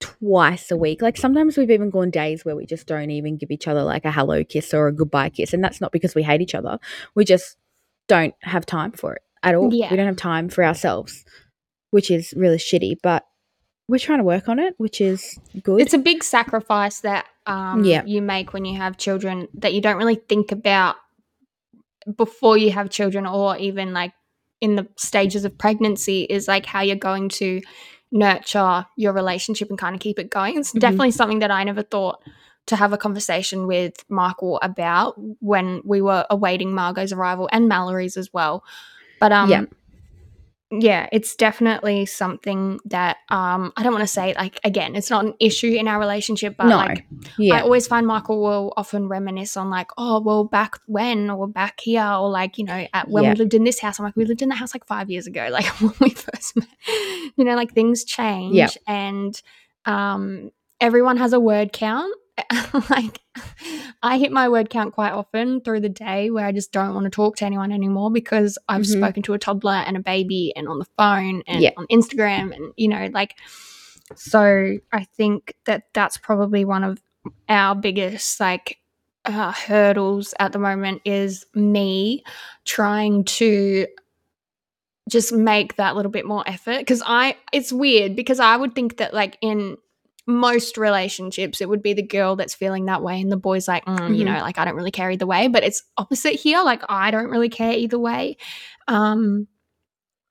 twice 0.00 0.70
a 0.70 0.76
week. 0.76 1.02
Like 1.02 1.16
sometimes 1.16 1.56
we've 1.56 1.70
even 1.70 1.90
gone 1.90 2.10
days 2.10 2.44
where 2.44 2.56
we 2.56 2.66
just 2.66 2.86
don't 2.86 3.10
even 3.10 3.36
give 3.36 3.50
each 3.50 3.66
other 3.68 3.82
like 3.82 4.04
a 4.04 4.12
hello 4.12 4.44
kiss 4.44 4.74
or 4.74 4.88
a 4.88 4.92
goodbye 4.92 5.30
kiss. 5.30 5.52
And 5.52 5.62
that's 5.62 5.80
not 5.80 5.92
because 5.92 6.14
we 6.14 6.22
hate 6.22 6.40
each 6.40 6.54
other. 6.54 6.78
We 7.14 7.24
just 7.24 7.56
don't 8.06 8.34
have 8.42 8.66
time 8.66 8.92
for 8.92 9.14
it 9.14 9.22
at 9.42 9.54
all. 9.54 9.72
Yeah. 9.72 9.90
We 9.90 9.96
don't 9.96 10.06
have 10.06 10.16
time 10.16 10.48
for 10.48 10.64
ourselves, 10.64 11.24
which 11.90 12.10
is 12.10 12.34
really 12.36 12.58
shitty. 12.58 12.96
But 13.02 13.24
we're 13.88 13.98
trying 13.98 14.18
to 14.18 14.24
work 14.24 14.48
on 14.48 14.58
it, 14.58 14.74
which 14.78 15.00
is 15.00 15.38
good. 15.62 15.80
it's 15.80 15.94
a 15.94 15.98
big 15.98 16.24
sacrifice 16.24 17.00
that 17.00 17.26
um, 17.46 17.84
Yeah. 17.84 18.04
you 18.04 18.22
make 18.22 18.52
when 18.52 18.64
you 18.64 18.76
have 18.78 18.96
children 18.96 19.48
that 19.54 19.74
you 19.74 19.80
don't 19.80 19.96
really 19.98 20.14
think 20.14 20.52
about 20.52 20.96
before 22.16 22.56
you 22.58 22.70
have 22.70 22.90
children 22.90 23.26
or 23.26 23.56
even 23.56 23.92
like 23.92 24.12
in 24.60 24.76
the 24.76 24.86
stages 24.96 25.44
of 25.44 25.56
pregnancy 25.58 26.22
is 26.24 26.46
like 26.48 26.66
how 26.66 26.80
you're 26.82 26.96
going 26.96 27.28
to 27.28 27.60
nurture 28.12 28.86
your 28.96 29.12
relationship 29.12 29.68
and 29.70 29.78
kind 29.78 29.94
of 29.94 30.00
keep 30.00 30.18
it 30.18 30.30
going 30.30 30.56
it's 30.58 30.72
Mhm. 30.72 30.80
definitely 30.80 31.10
something 31.10 31.38
that 31.40 31.50
i 31.50 31.64
never 31.64 31.82
thought 31.82 32.22
to 32.66 32.76
have 32.76 32.92
a 32.92 32.98
conversation 32.98 33.66
with 33.66 34.04
michael 34.08 34.58
about 34.62 35.14
when 35.40 35.80
we 35.84 36.00
were 36.00 36.24
awaiting 36.30 36.74
margot's 36.74 37.12
arrival 37.12 37.48
and 37.52 37.68
mallory's 37.68 38.16
as 38.16 38.32
well 38.32 38.62
but 39.18 39.32
um 39.32 39.50
Yeah. 39.50 39.64
Yeah 40.70 41.08
it's 41.12 41.36
definitely 41.36 42.06
something 42.06 42.80
that 42.84 43.18
um 43.28 43.72
i 43.76 43.82
don't 43.82 43.92
want 43.92 44.02
to 44.02 44.08
say 44.08 44.34
like 44.34 44.58
again 44.64 44.96
it's 44.96 45.10
not 45.10 45.24
an 45.24 45.34
issue 45.38 45.72
in 45.72 45.86
our 45.86 45.98
relationship 46.00 46.56
but 46.56 46.66
no. 46.66 46.76
like 46.76 47.06
yeah. 47.38 47.56
I 47.56 47.60
always 47.60 47.86
find 47.86 48.06
Michael 48.06 48.40
will 48.42 48.72
often 48.76 49.08
reminisce 49.08 49.56
on 49.56 49.70
like, 49.70 49.90
oh, 49.96 50.20
well, 50.20 50.44
back 50.44 50.78
when 50.86 51.30
or 51.30 51.46
back 51.48 51.80
here 51.80 52.04
or 52.04 52.30
like, 52.30 52.58
you 52.58 52.64
know, 52.64 52.86
at 52.92 53.08
when 53.08 53.24
Yeah. 53.24 53.30
we 53.30 53.36
lived 53.36 53.54
in 53.54 53.64
this 53.64 53.80
house. 53.80 53.98
I'm 53.98 54.04
like, 54.04 54.16
we 54.16 54.24
lived 54.24 54.42
in 54.42 54.48
the 54.48 54.54
house 54.54 54.74
like 54.74 54.86
five 54.86 55.10
years 55.10 55.26
ago, 55.26 55.48
like 55.52 55.66
when 55.80 55.92
we 56.00 56.10
first 56.10 56.56
met. 56.56 56.68
You 57.36 57.44
know, 57.44 57.54
like 57.56 57.72
things 57.72 58.04
change 58.04 58.76
and 58.86 59.40
um 59.86 60.50
everyone 60.80 61.16
has 61.16 61.32
a 61.32 61.40
word 61.40 61.72
count. 61.72 62.14
like 62.90 63.20
I 64.02 64.18
hit 64.18 64.32
my 64.32 64.48
word 64.48 64.68
count 64.70 64.92
quite 64.94 65.12
often 65.12 65.60
through 65.60 65.80
the 65.80 65.88
day 65.88 66.30
where 66.30 66.44
I 66.46 66.52
just 66.52 66.72
don't 66.72 66.94
want 66.94 67.04
to 67.04 67.10
talk 67.10 67.36
to 67.36 67.44
anyone 67.44 67.70
anymore 67.72 68.10
because 68.10 68.58
I've 68.68 68.82
Mhm. 68.82 68.86
spoken 68.98 69.22
to 69.24 69.34
a 69.34 69.38
toddler 69.38 69.72
and 69.86 69.96
a 69.96 70.00
baby 70.00 70.52
and 70.56 70.68
on 70.68 70.78
the 70.78 70.86
phone 70.98 71.42
and 71.46 71.62
Yeah. 71.62 71.70
on 71.76 71.86
Instagram 71.88 72.54
and 72.54 72.72
you 72.76 72.88
know 72.88 73.08
like 73.12 73.34
so 74.16 74.76
I 74.92 75.04
think 75.16 75.54
that 75.66 75.84
that's 75.94 76.18
probably 76.18 76.64
one 76.64 76.84
of 76.84 77.00
our 77.48 77.74
biggest 77.74 78.38
like 78.40 78.78
uh, 79.24 79.52
hurdles 79.52 80.34
at 80.38 80.52
the 80.52 80.58
moment 80.58 81.00
is 81.06 81.46
me 81.54 82.22
trying 82.66 83.24
to 83.24 83.86
just 85.10 85.32
make 85.32 85.76
that 85.76 85.96
little 85.96 86.10
bit 86.10 86.26
more 86.26 86.42
effort 86.46 86.78
because 86.78 87.02
I 87.04 87.36
it's 87.52 87.72
weird 87.72 88.16
because 88.16 88.40
I 88.40 88.56
would 88.56 88.74
think 88.74 88.96
that 88.98 89.12
like 89.14 89.36
in 89.40 89.76
most 90.26 90.78
relationships 90.78 91.60
it 91.60 91.68
would 91.68 91.82
be 91.82 91.92
the 91.92 92.02
girl 92.02 92.34
that's 92.36 92.54
feeling 92.54 92.86
that 92.86 93.02
way 93.02 93.20
and 93.20 93.30
the 93.30 93.36
boy's 93.36 93.68
like 93.68 93.84
mm, 93.84 94.16
you 94.16 94.24
Mhm. 94.24 94.32
know 94.34 94.40
like 94.40 94.58
I 94.58 94.64
don't 94.64 94.74
really 94.76 94.90
care 94.90 95.10
either 95.10 95.26
way 95.26 95.48
but 95.48 95.62
it's 95.62 95.82
opposite 95.98 96.34
here 96.34 96.62
like 96.62 96.82
I 96.88 97.10
don't 97.10 97.28
really 97.28 97.50
care 97.50 97.72
either 97.72 97.98
way 97.98 98.36
um 98.88 99.46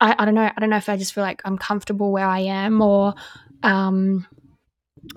I, 0.00 0.16
I 0.18 0.24
don't 0.24 0.34
know 0.34 0.50
I 0.54 0.58
don't 0.60 0.70
know 0.70 0.76
if 0.76 0.88
I 0.88 0.96
just 0.96 1.14
feel 1.14 1.22
like 1.22 1.40
I'm 1.44 1.56
comfortable 1.56 2.10
where 2.10 2.26
I 2.26 2.40
am 2.40 2.80
or 2.82 3.14
um 3.62 4.26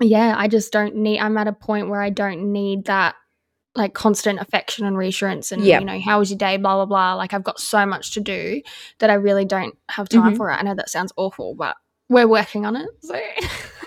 yeah 0.00 0.34
I 0.36 0.46
just 0.48 0.72
don't 0.72 0.94
need 0.94 1.18
I'm 1.18 1.36
at 1.38 1.48
a 1.48 1.52
point 1.52 1.88
where 1.88 2.00
I 2.02 2.10
don't 2.10 2.52
need 2.52 2.84
that 2.84 3.16
like 3.74 3.94
constant 3.94 4.38
affection 4.40 4.86
and 4.86 4.96
reassurance 4.96 5.50
and 5.52 5.62
Yeah. 5.64 5.80
you 5.80 5.84
know 5.86 6.00
how 6.00 6.18
was 6.20 6.30
your 6.30 6.38
day 6.38 6.56
blah 6.56 6.74
blah 6.76 6.86
blah 6.86 7.14
like 7.14 7.32
i've 7.32 7.44
got 7.44 7.60
so 7.60 7.84
much 7.86 8.12
to 8.14 8.20
do 8.20 8.60
that 8.98 9.08
i 9.10 9.14
really 9.14 9.44
don't 9.44 9.76
have 9.88 10.08
time 10.08 10.32
Mhm. 10.32 10.36
for 10.36 10.50
it 10.50 10.54
i 10.54 10.62
know 10.62 10.74
that 10.74 10.88
sounds 10.90 11.12
awful 11.16 11.54
but 11.54 11.76
we're 12.08 12.26
working 12.26 12.64
on 12.66 12.74
it 12.74 12.88
so 13.02 13.14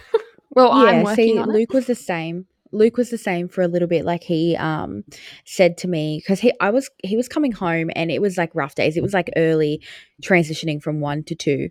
well 0.51 0.71
i'm 0.71 0.97
yeah, 0.97 1.03
working 1.03 1.15
see, 1.15 1.37
on 1.37 1.49
it 1.49 1.53
Luke 1.53 1.73
was 1.73 1.87
the 1.87 1.95
same. 1.95 2.45
Luke 2.71 2.97
was 2.97 3.09
the 3.09 3.17
same 3.17 3.47
for 3.49 3.61
a 3.61 3.67
little 3.67 3.87
bit. 3.87 4.05
Like 4.05 4.23
he 4.23 4.55
um 4.55 5.03
said 5.45 5.77
to 5.79 5.87
me 5.87 6.19
because 6.19 6.39
he 6.39 6.53
I 6.59 6.69
was 6.69 6.89
he 7.03 7.17
was 7.17 7.27
coming 7.27 7.51
home 7.51 7.89
and 7.95 8.11
it 8.11 8.21
was 8.21 8.37
like 8.37 8.53
rough 8.55 8.75
days. 8.75 8.97
It 8.97 9.03
was 9.03 9.13
like 9.13 9.29
early 9.35 9.81
transitioning 10.23 10.81
from 10.81 11.01
one 11.01 11.23
to 11.25 11.35
two 11.35 11.69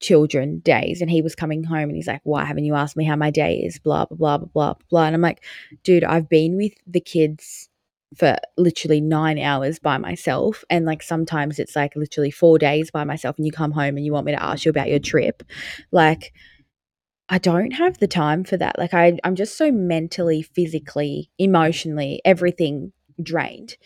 children 0.00 0.60
days, 0.60 1.00
and 1.00 1.10
he 1.10 1.22
was 1.22 1.34
coming 1.34 1.62
home 1.64 1.84
and 1.88 1.96
he's 1.96 2.06
like, 2.06 2.22
"Why 2.24 2.44
haven't 2.44 2.64
you 2.64 2.74
asked 2.74 2.96
me 2.96 3.04
how 3.04 3.16
my 3.16 3.30
day 3.30 3.58
is?" 3.58 3.78
Blah 3.78 4.06
blah 4.06 4.16
blah 4.16 4.38
blah 4.38 4.48
blah 4.48 4.74
blah. 4.90 5.04
And 5.04 5.14
I'm 5.14 5.22
like, 5.22 5.44
"Dude, 5.84 6.04
I've 6.04 6.28
been 6.28 6.56
with 6.56 6.72
the 6.86 7.00
kids." 7.00 7.68
For 8.16 8.36
literally 8.56 9.00
nine 9.00 9.38
hours 9.38 9.78
by 9.78 9.96
myself, 9.96 10.64
and 10.68 10.84
like 10.84 11.00
sometimes 11.00 11.60
it's 11.60 11.76
like 11.76 11.94
literally 11.94 12.32
four 12.32 12.58
days 12.58 12.90
by 12.90 13.04
myself, 13.04 13.36
and 13.36 13.46
you 13.46 13.52
come 13.52 13.70
home 13.70 13.96
and 13.96 14.04
you 14.04 14.12
want 14.12 14.26
me 14.26 14.32
to 14.32 14.42
ask 14.42 14.64
you 14.64 14.70
about 14.70 14.88
your 14.88 14.98
trip, 14.98 15.44
like 15.92 16.32
I 17.30 17.38
don't 17.38 17.70
have 17.70 17.98
the 17.98 18.08
time 18.08 18.42
for 18.42 18.56
that. 18.56 18.78
Like 18.78 18.92
I 18.92 19.18
I'm 19.24 19.36
just 19.36 19.56
so 19.56 19.70
mentally, 19.70 20.42
physically, 20.42 21.30
emotionally, 21.38 22.20
everything 22.24 22.92
drained. 23.22 23.76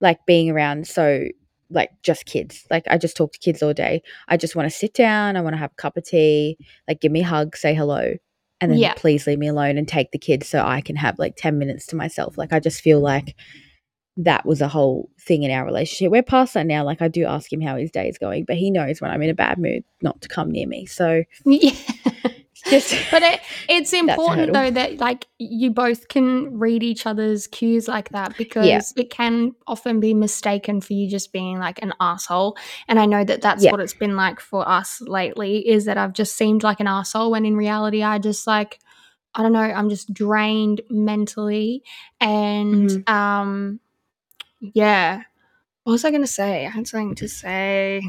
Like 0.00 0.24
being 0.26 0.50
around 0.50 0.86
so 0.86 1.24
like 1.70 1.90
just 2.02 2.26
kids. 2.26 2.66
Like 2.70 2.84
I 2.88 2.98
just 2.98 3.16
talk 3.16 3.32
to 3.32 3.38
kids 3.38 3.62
all 3.62 3.72
day. 3.72 4.02
I 4.28 4.36
just 4.36 4.54
want 4.54 4.70
to 4.70 4.76
sit 4.76 4.92
down, 4.92 5.36
I 5.36 5.40
want 5.40 5.54
to 5.54 5.58
have 5.58 5.72
a 5.72 5.80
cup 5.82 5.96
of 5.96 6.04
tea, 6.04 6.58
like 6.86 7.00
give 7.00 7.10
me 7.12 7.20
a 7.22 7.26
hug, 7.26 7.56
say 7.56 7.74
hello, 7.74 8.14
and 8.60 8.70
then 8.70 8.78
Yeah. 8.78 8.94
please 8.94 9.26
leave 9.26 9.38
me 9.38 9.48
alone 9.48 9.78
and 9.78 9.88
take 9.88 10.10
the 10.12 10.18
kids 10.18 10.48
so 10.48 10.62
I 10.62 10.80
can 10.82 10.96
have 10.96 11.18
like 11.18 11.36
10 11.36 11.58
minutes 11.58 11.86
to 11.86 11.96
myself. 11.96 12.36
Like 12.36 12.52
I 12.52 12.60
just 12.60 12.82
feel 12.82 13.00
like 13.00 13.34
that 14.18 14.44
was 14.44 14.60
a 14.60 14.68
whole 14.68 15.08
thing 15.20 15.44
in 15.44 15.50
our 15.50 15.64
relationship. 15.64 16.10
We're 16.10 16.22
past 16.22 16.52
that 16.54 16.66
now. 16.66 16.84
Like 16.84 17.00
I 17.00 17.08
do 17.08 17.24
ask 17.24 17.50
him 17.50 17.62
how 17.62 17.76
his 17.76 17.90
day 17.90 18.08
is 18.08 18.18
going, 18.18 18.44
but 18.44 18.56
he 18.56 18.70
knows 18.70 19.00
when 19.00 19.10
I'm 19.10 19.22
in 19.22 19.30
a 19.30 19.34
bad 19.34 19.56
mood 19.56 19.84
not 20.02 20.20
to 20.22 20.28
come 20.28 20.50
near 20.50 20.66
me. 20.66 20.84
So 20.84 21.22
yeah 21.46 21.72
just 22.68 22.94
but 23.10 23.22
it, 23.22 23.40
it's 23.68 23.92
important 24.04 24.52
though 24.52 24.70
that 24.70 24.98
like 24.98 25.26
you 25.38 25.70
both 25.70 26.08
can 26.08 26.58
read 26.58 26.82
each 26.82 27.06
other's 27.06 27.46
cues 27.46 27.88
like 27.88 28.08
that 28.10 28.36
because 28.36 28.66
it 28.96 29.10
can 29.10 29.52
often 29.66 30.00
be 30.00 30.12
mistaken 30.14 30.80
for 30.80 30.92
you 30.92 31.08
just 31.08 31.32
being 31.32 31.58
like 31.58 31.80
an 31.82 31.92
asshole. 32.00 32.56
And 32.88 32.98
i 32.98 33.06
know 33.06 33.24
that 33.24 33.40
that's 33.42 33.64
Yeah. 33.64 33.70
what 33.70 33.80
it's 33.80 33.94
been 33.94 34.16
like 34.16 34.40
for 34.40 34.68
us 34.68 35.00
lately 35.02 35.66
is 35.68 35.84
that 35.86 35.96
i've 35.98 36.12
just 36.12 36.36
seemed 36.36 36.62
like 36.62 36.80
an 36.80 36.86
asshole 36.86 37.30
when 37.30 37.44
in 37.46 37.56
reality 37.56 38.02
i 38.02 38.18
just 38.18 38.46
like 38.46 38.78
i 39.34 39.42
don't 39.42 39.52
know 39.52 39.60
i'm 39.60 39.88
just 39.88 40.12
drained 40.12 40.80
mentally. 40.90 41.82
And 42.20 42.88
Mm-hmm. 42.90 43.14
um 43.14 43.80
yeah. 44.60 45.22
What 45.84 45.92
was 45.92 46.04
i 46.04 46.10
going 46.10 46.20
to 46.22 46.26
say? 46.26 46.66
I 46.66 46.70
had 46.70 46.86
something 46.86 47.14
to 47.16 47.28
say. 47.28 48.02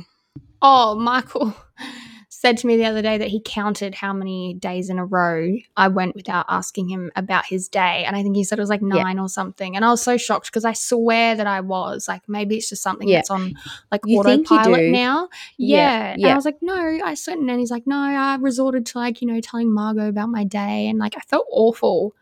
Oh 0.61 0.95
michael 0.95 1.55
said 2.41 2.57
to 2.57 2.65
me 2.65 2.75
the 2.75 2.85
other 2.85 3.03
day 3.03 3.19
that 3.19 3.27
he 3.27 3.39
counted 3.39 3.93
how 3.93 4.11
many 4.11 4.55
days 4.55 4.89
in 4.89 4.97
a 4.97 5.05
row 5.05 5.55
I 5.77 5.89
went 5.89 6.15
without 6.15 6.47
asking 6.49 6.89
him 6.89 7.11
about 7.15 7.45
his 7.45 7.67
day. 7.67 8.03
And 8.03 8.15
I 8.15 8.23
think 8.23 8.35
he 8.35 8.43
said 8.43 8.57
it 8.57 8.63
was 8.63 8.69
like 8.71 8.81
Yeah. 8.81 9.03
nine 9.03 9.19
or 9.19 9.29
something. 9.29 9.75
And 9.75 9.85
I 9.85 9.89
was 9.91 10.01
so 10.01 10.17
shocked 10.17 10.47
because 10.47 10.65
I 10.65 10.73
swear 10.73 11.35
that 11.35 11.45
I 11.45 11.61
was. 11.61 12.07
Like 12.07 12.23
maybe 12.27 12.57
it's 12.57 12.67
just 12.69 12.81
something 12.81 13.07
Yeah. 13.07 13.19
that's 13.19 13.29
on 13.29 13.53
like 13.91 14.01
You 14.07 14.17
autopilot 14.21 14.89
now. 14.89 15.29
Yeah, 15.57 15.77
Yeah. 15.77 16.11
And 16.13 16.21
yeah. 16.21 16.33
I 16.33 16.35
was 16.35 16.45
like, 16.45 16.57
no, 16.63 16.73
I 17.05 17.13
certain 17.13 17.47
and 17.47 17.59
he's 17.59 17.69
like, 17.69 17.85
no, 17.85 17.97
I 17.99 18.37
resorted 18.41 18.87
to 18.87 18.97
like, 18.97 19.21
you 19.21 19.27
know, 19.27 19.39
telling 19.39 19.71
Margot 19.71 20.09
about 20.09 20.29
my 20.29 20.43
day 20.43 20.87
and 20.87 20.97
like 20.97 21.13
I 21.15 21.21
felt 21.21 21.45
awful. 21.51 22.15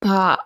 But 0.00 0.40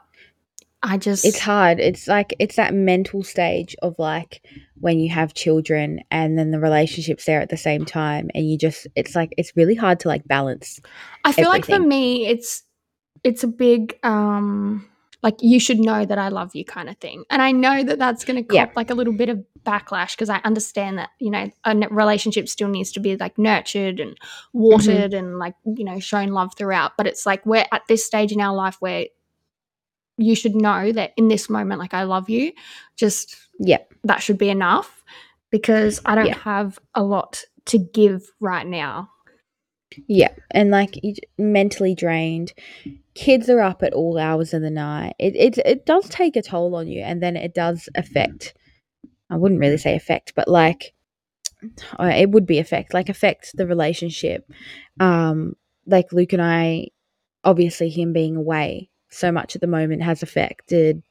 I 0.87 0.97
just 0.99 1.25
it's 1.25 1.39
hard. 1.41 1.81
It's 1.81 2.07
like 2.07 2.35
it's 2.39 2.57
that 2.57 2.73
mental 2.73 3.23
stage 3.23 3.75
of 3.83 3.99
like 3.99 4.43
when 4.79 4.99
you 4.99 5.11
have 5.11 5.35
children 5.35 6.01
and 6.11 6.39
then 6.39 6.53
the 6.53 6.61
relationship's 6.61 7.25
there 7.25 7.41
at 7.41 7.49
the 7.49 7.57
same 7.57 7.85
time 7.85 8.31
and 8.35 8.49
you 8.49 8.57
just 8.57 8.87
it's 8.95 9.15
like 9.15 9.35
it's 9.37 9.57
really 9.57 9.75
hard 9.75 10.01
to 10.01 10.09
like 10.09 10.27
balance. 10.29 10.81
I 11.25 11.33
feel 11.33 11.49
like 11.49 11.67
for 11.67 11.81
me 11.81 12.27
it's 12.27 12.63
it's 13.25 13.43
a 13.43 13.49
big 13.49 13.99
um 14.05 14.87
like 15.23 15.37
you 15.41 15.59
should 15.59 15.81
know 15.81 16.05
that 16.05 16.19
I 16.19 16.29
love 16.29 16.55
you 16.55 16.65
kind 16.65 16.89
of 16.89 16.99
thing. 16.99 17.25
And 17.31 17.43
I 17.43 17.51
know 17.51 17.83
that 17.83 17.99
that's 17.99 18.25
going 18.25 18.37
to 18.37 18.43
cop 18.43 18.55
Yeah. 18.55 18.69
like 18.77 18.91
a 18.91 18.95
little 18.95 19.15
bit 19.15 19.29
of 19.29 19.43
backlash 19.65 20.13
because 20.13 20.29
I 20.29 20.41
understand 20.45 20.99
that, 20.99 21.11
you 21.19 21.31
know, 21.31 21.51
a 21.65 21.75
relationship 21.91 22.49
still 22.49 22.69
needs 22.69 22.93
to 22.93 23.01
be 23.01 23.17
like 23.17 23.37
nurtured 23.37 23.99
and 23.99 24.17
watered 24.53 25.15
and 25.15 25.39
like, 25.41 25.55
you 25.65 25.85
know, 25.85 25.99
shown 25.99 26.29
love 26.29 26.53
throughout, 26.57 26.93
but 26.97 27.09
it's 27.09 27.27
like 27.27 27.45
we're 27.45 27.67
at 27.73 27.83
this 27.89 28.05
stage 28.05 28.31
in 28.31 28.41
our 28.41 28.55
life 28.55 28.77
where 28.79 29.07
you 30.19 30.35
should 30.35 30.55
know 30.55 30.93
that 30.93 31.13
in 31.17 31.29
this 31.29 31.49
moment 31.51 31.81
like 31.81 31.95
I 31.95 32.05
love 32.05 32.29
you. 32.31 32.53
Just 32.97 33.37
Yeah. 33.59 33.79
that 34.05 34.23
should 34.23 34.39
be 34.39 34.49
enough 34.51 35.03
because 35.51 36.01
I 36.05 36.15
don't 36.15 36.27
Yeah. 36.27 36.39
have 36.39 36.79
a 36.95 37.03
lot 37.03 37.45
to 37.67 37.79
give 37.79 38.33
right 38.41 38.67
now. 38.67 39.11
Yeah. 40.07 40.31
And 40.51 40.71
like 40.71 40.99
mentally 41.39 41.95
drained. 41.95 42.53
Kids 43.15 43.49
are 43.49 43.61
up 43.61 43.83
at 43.83 43.95
all 43.95 44.19
hours 44.19 44.53
of 44.53 44.63
the 44.63 44.71
night. 44.71 45.15
It 45.19 45.35
it 45.37 45.59
it 45.65 45.87
does 45.87 46.09
take 46.09 46.37
a 46.37 46.43
toll 46.43 46.75
on 46.75 46.87
you 46.89 47.01
and 47.03 47.23
then 47.23 47.37
it 47.37 47.55
does 47.55 47.89
affect 47.95 48.55
I 49.31 49.37
wouldn't 49.37 49.61
really 49.61 49.79
say 49.79 49.95
affect, 49.97 50.35
but 50.35 50.49
like 50.49 50.93
uh, 51.99 52.13
it 52.15 52.31
would 52.31 52.47
be 52.47 52.59
affect 52.59 52.95
like 52.95 53.09
affect 53.09 53.57
the 53.57 53.67
relationship. 53.67 54.51
Um 55.01 55.57
like 55.87 56.13
Luke 56.13 56.33
and 56.33 56.43
I 56.43 56.89
obviously 57.45 57.89
him 57.91 58.13
being 58.13 58.37
away 58.37 58.91
so 59.09 59.31
much 59.33 59.55
at 59.55 59.61
the 59.61 59.67
moment 59.67 60.03
has 60.03 60.23
affected 60.23 61.03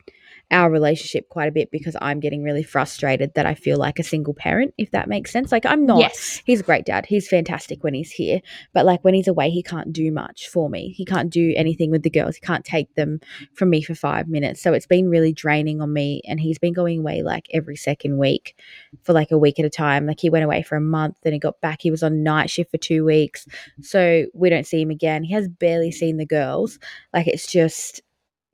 our 0.52 0.70
relationship 0.70 1.28
quite 1.30 1.48
a 1.50 1.52
bit 1.52 1.72
because 1.72 1.96
I'm 2.02 2.20
getting 2.20 2.44
really 2.44 2.64
frustrated 2.64 3.34
that 3.34 3.46
I 3.46 3.56
feel 3.56 3.78
like 3.78 4.00
a 4.00 4.04
single 4.04 4.34
parent, 4.34 4.74
if 4.78 4.92
that 4.92 5.10
makes 5.10 5.32
sense. 5.32 5.52
Like 5.52 5.66
I'm 5.66 5.86
not 5.86 6.00
Yes. 6.00 6.42
he's 6.46 6.60
a 6.60 6.64
great 6.64 6.86
dad. 6.86 7.06
He's 7.08 7.28
fantastic 7.28 7.84
when 7.84 7.94
he's 7.94 8.12
here. 8.12 8.42
But 8.74 8.86
like 8.86 9.04
when 9.04 9.14
he's 9.14 9.28
away, 9.28 9.50
he 9.50 9.64
can't 9.64 9.92
do 9.92 10.12
much 10.12 10.48
for 10.48 10.70
me. 10.70 10.90
He 10.90 11.04
can't 11.06 11.30
do 11.32 11.54
anything 11.56 11.90
with 11.92 12.04
the 12.04 12.10
girls. 12.10 12.36
He 12.36 12.42
can't 12.42 12.64
take 12.64 12.94
them 12.96 13.20
from 13.54 13.70
me 13.70 13.82
for 13.82 13.96
five 13.96 14.28
minutes. 14.28 14.62
So 14.62 14.74
it's 14.74 14.88
been 14.88 15.10
really 15.10 15.34
draining 15.34 15.82
on 15.82 15.92
me. 15.92 16.22
And 16.28 16.40
he's 16.40 16.60
been 16.60 16.74
going 16.74 17.00
away 17.00 17.24
like 17.24 17.48
every 17.52 17.76
second 17.76 18.18
week 18.18 18.56
for 19.04 19.14
like 19.14 19.32
a 19.32 19.38
week 19.38 19.60
at 19.60 19.66
a 19.66 19.70
time. 19.70 20.06
Like 20.06 20.20
he 20.20 20.30
went 20.30 20.46
away 20.46 20.62
for 20.62 20.76
a 20.76 20.82
month, 20.82 21.18
then 21.24 21.34
he 21.34 21.40
got 21.40 21.60
back. 21.62 21.82
He 21.82 21.92
was 21.92 22.04
on 22.04 22.24
night 22.24 22.50
shift 22.50 22.72
for 22.72 22.78
two 22.78 23.04
weeks. 23.04 23.48
So 23.82 24.26
we 24.34 24.50
don't 24.50 24.68
see 24.68 24.82
him 24.82 24.92
again. 24.92 25.24
He 25.24 25.34
has 25.34 25.48
barely 25.48 25.92
seen 25.92 26.18
the 26.18 26.26
girls. 26.26 26.78
Like 27.14 27.28
it's 27.28 27.48
just 27.52 28.02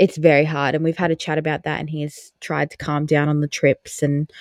it's 0.01 0.17
very 0.17 0.45
hard 0.45 0.73
and 0.73 0.83
we've 0.83 0.97
had 0.97 1.11
a 1.11 1.15
chat 1.15 1.37
about 1.37 1.61
that 1.61 1.79
and 1.79 1.87
he 1.87 2.01
has 2.01 2.31
tried 2.41 2.71
to 2.71 2.77
calm 2.77 3.05
down 3.05 3.29
on 3.29 3.39
the 3.39 3.47
trips 3.47 4.01
and 4.01 4.31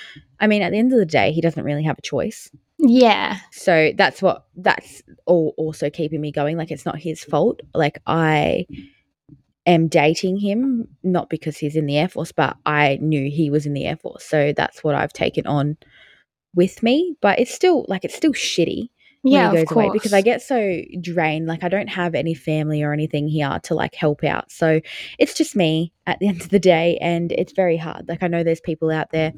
I 0.40 0.46
mean 0.46 0.62
at 0.62 0.72
the 0.72 0.78
end 0.78 0.90
of 0.90 0.98
the 0.98 1.04
day 1.04 1.32
he 1.32 1.42
doesn't 1.42 1.64
really 1.64 1.82
have 1.82 1.98
a 1.98 2.02
choice. 2.02 2.50
Yeah. 2.78 3.36
So 3.52 3.92
that's 3.94 4.22
what 4.22 4.46
that's 4.56 5.02
all 5.26 5.52
also 5.58 5.90
keeping 5.90 6.22
me 6.22 6.32
going. 6.32 6.56
Like 6.56 6.70
it's 6.70 6.86
not 6.86 6.98
his 6.98 7.22
fault. 7.22 7.60
Like 7.74 8.00
I 8.06 8.66
am 9.66 9.86
dating 9.88 10.38
him 10.38 10.88
not 11.02 11.28
because 11.28 11.58
he's 11.58 11.76
in 11.76 11.84
the 11.84 11.98
Air 11.98 12.08
Force, 12.08 12.32
but 12.32 12.56
I 12.64 12.98
knew 13.02 13.30
he 13.30 13.50
was 13.50 13.66
in 13.66 13.74
the 13.74 13.84
Air 13.84 13.98
Force. 13.98 14.24
So 14.24 14.54
that's 14.56 14.82
what 14.82 14.94
I've 14.94 15.12
taken 15.12 15.46
on 15.46 15.76
with 16.54 16.82
me. 16.82 17.16
But 17.20 17.38
it's 17.38 17.54
still 17.54 17.84
like 17.86 18.06
it's 18.06 18.16
still 18.16 18.32
shitty 18.32 18.88
Yeah, 19.22 19.52
of 19.52 19.66
course. 19.66 19.92
because 19.92 20.12
I 20.12 20.22
get 20.22 20.40
so 20.40 20.80
drained. 21.00 21.46
Like 21.46 21.62
I 21.62 21.68
don't 21.68 21.88
have 21.88 22.14
any 22.14 22.34
family 22.34 22.82
or 22.82 22.92
anything 22.92 23.28
here 23.28 23.58
to 23.64 23.74
like 23.74 23.94
help 23.94 24.24
out. 24.24 24.50
So 24.50 24.80
it's 25.18 25.34
just 25.34 25.54
me 25.54 25.92
at 26.06 26.18
the 26.20 26.28
end 26.28 26.40
of 26.40 26.48
the 26.48 26.58
day 26.58 26.98
and 27.00 27.30
it's 27.32 27.52
very 27.52 27.76
hard. 27.76 28.08
Like 28.08 28.22
I 28.22 28.28
know 28.28 28.42
there's 28.42 28.60
people 28.60 28.90
out 28.90 29.10
there 29.10 29.32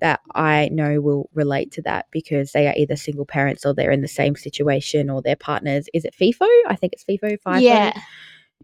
that 0.00 0.20
I 0.34 0.68
know 0.70 1.00
will 1.00 1.30
relate 1.34 1.72
to 1.72 1.82
that 1.82 2.06
because 2.12 2.52
they 2.52 2.68
are 2.68 2.74
either 2.76 2.96
single 2.96 3.26
parents 3.26 3.66
or 3.66 3.74
they're 3.74 3.90
in 3.90 4.02
the 4.02 4.08
same 4.08 4.36
situation 4.36 5.10
or 5.10 5.20
their 5.20 5.36
partners. 5.36 5.88
Is 5.92 6.04
it 6.04 6.14
FIFO? 6.14 6.48
I 6.68 6.76
think 6.76 6.92
it's 6.92 7.04
FIFO, 7.04 7.38
FIFO. 7.44 7.60
Yeah. 7.60 7.98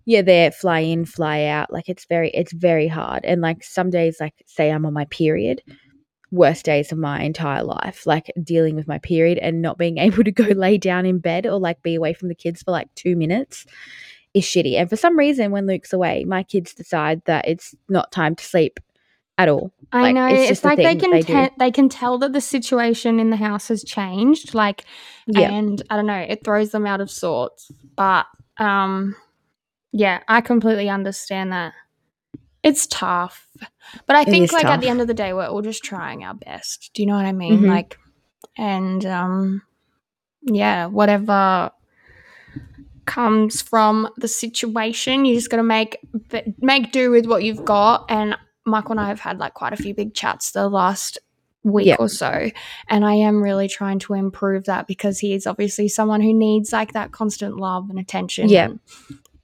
Yeah, 0.07 0.23
they're 0.23 0.51
fly 0.51 0.81
in, 0.81 1.05
fly 1.05 1.45
out. 1.45 1.73
Like 1.73 1.89
it's 1.89 2.07
very 2.07 2.31
it's 2.31 2.53
very 2.53 2.89
hard. 2.89 3.25
And 3.25 3.41
like 3.41 3.63
some 3.63 3.91
days, 3.91 4.19
like 4.19 4.35
say 4.47 4.71
I'm 4.71 4.87
on 4.87 4.95
my 4.95 5.05
period, 5.07 5.63
worst 6.31 6.65
days 6.65 6.93
of 6.93 6.99
my 6.99 7.23
entire 7.23 7.63
life. 7.65 8.07
Like 8.07 8.31
dealing 8.43 8.77
with 8.77 8.87
my 8.89 8.99
period 8.99 9.39
and 9.39 9.61
not 9.63 9.79
being 9.79 9.99
able 10.07 10.25
to 10.25 10.33
go 10.33 10.45
lay 10.45 10.79
down 10.79 11.07
in 11.07 11.19
bed 11.19 11.47
or 11.47 11.59
like 11.59 11.83
be 11.83 11.95
away 11.95 12.13
from 12.15 12.29
the 12.29 12.35
kids 12.35 12.63
for 12.63 12.71
like 12.71 12.93
two 12.95 13.17
minutes 13.17 13.67
is 14.35 14.45
shitty. 14.45 14.75
And 14.79 14.89
for 14.89 14.97
some 14.97 15.19
reason, 15.19 15.51
when 15.51 15.67
Luke's 15.67 15.93
away, 15.93 16.25
my 16.25 16.43
kids 16.45 16.73
decide 16.73 17.23
that 17.25 17.49
it's 17.49 17.75
not 17.89 18.13
time 18.13 18.37
to 18.37 18.45
sleep 18.45 18.79
at 19.39 19.49
all. 19.49 19.73
I 19.91 20.03
Like, 20.03 20.15
know. 20.15 20.27
it's 20.27 20.39
It's, 20.41 20.49
just 20.51 20.65
like 20.65 20.77
they 20.77 20.95
can 20.95 21.11
they 21.11 21.23
te- 21.23 21.51
they 21.59 21.71
can 21.73 21.89
tell 21.89 22.19
that 22.19 22.33
the 22.33 22.41
situation 22.41 23.19
in 23.19 23.31
the 23.31 23.37
house 23.37 23.69
has 23.69 23.83
changed. 23.83 24.55
Like, 24.55 24.85
Yeah. 25.27 25.51
and 25.51 25.83
I 25.91 25.97
don't 25.97 26.07
know, 26.07 26.15
it 26.29 26.45
throws 26.45 26.71
them 26.71 26.87
out 26.87 27.01
of 27.01 27.11
sorts. 27.11 27.73
But 27.97 28.27
um, 28.59 29.17
yeah, 29.93 30.21
I 30.29 30.43
completely 30.43 30.89
understand 30.89 31.51
that. 31.53 31.73
It's 32.63 32.87
tough, 32.87 33.47
but 34.07 34.17
I 34.17 34.25
think 34.25 34.53
like 34.53 34.67
at 34.67 34.81
the 34.81 34.89
end 34.89 35.01
of 35.01 35.07
the 35.07 35.15
day, 35.15 35.33
we're 35.33 35.47
all 35.47 35.63
just 35.63 35.83
trying 35.83 36.25
our 36.25 36.35
best. 36.35 36.91
Do 36.95 37.03
you 37.03 37.07
know 37.07 37.17
what 37.17 37.25
I 37.25 37.33
mean? 37.33 37.61
Mhm. 37.61 37.69
Like, 37.69 37.99
and 38.59 39.05
um, 39.07 39.63
yeah, 40.43 40.87
whatever 40.87 41.71
comes 43.07 43.63
from 43.63 44.09
the 44.19 44.29
situation, 44.29 45.25
you 45.25 45.35
just 45.35 45.51
got 45.51 45.57
to 45.57 45.63
make 45.63 45.99
make 46.59 46.93
do 46.93 47.11
with 47.11 47.27
what 47.27 47.43
you've 47.45 47.65
got. 47.65 48.07
And 48.11 48.37
Michael 48.67 48.93
and 48.93 49.01
I 49.01 49.09
have 49.09 49.21
had 49.21 49.39
like 49.39 49.55
quite 49.55 49.73
a 49.73 49.77
few 49.77 49.95
big 49.95 50.15
chats 50.15 50.53
the 50.53 50.69
last 50.69 51.19
week 51.63 51.87
Yep. 51.87 52.01
or 52.01 52.09
so. 52.09 52.51
And 52.89 53.05
I 53.05 53.15
am 53.15 53.43
really 53.43 53.69
trying 53.69 53.99
to 54.01 54.15
improve 54.15 54.65
that 54.65 54.87
because 54.87 55.19
he 55.19 55.33
is 55.35 55.47
obviously 55.47 55.89
someone 55.89 56.21
who 56.21 56.33
needs 56.33 56.73
like 56.73 56.93
that 56.93 57.13
constant 57.13 57.57
love 57.57 57.91
and 57.91 57.99
attention. 57.99 58.49
Yeah. 58.49 58.69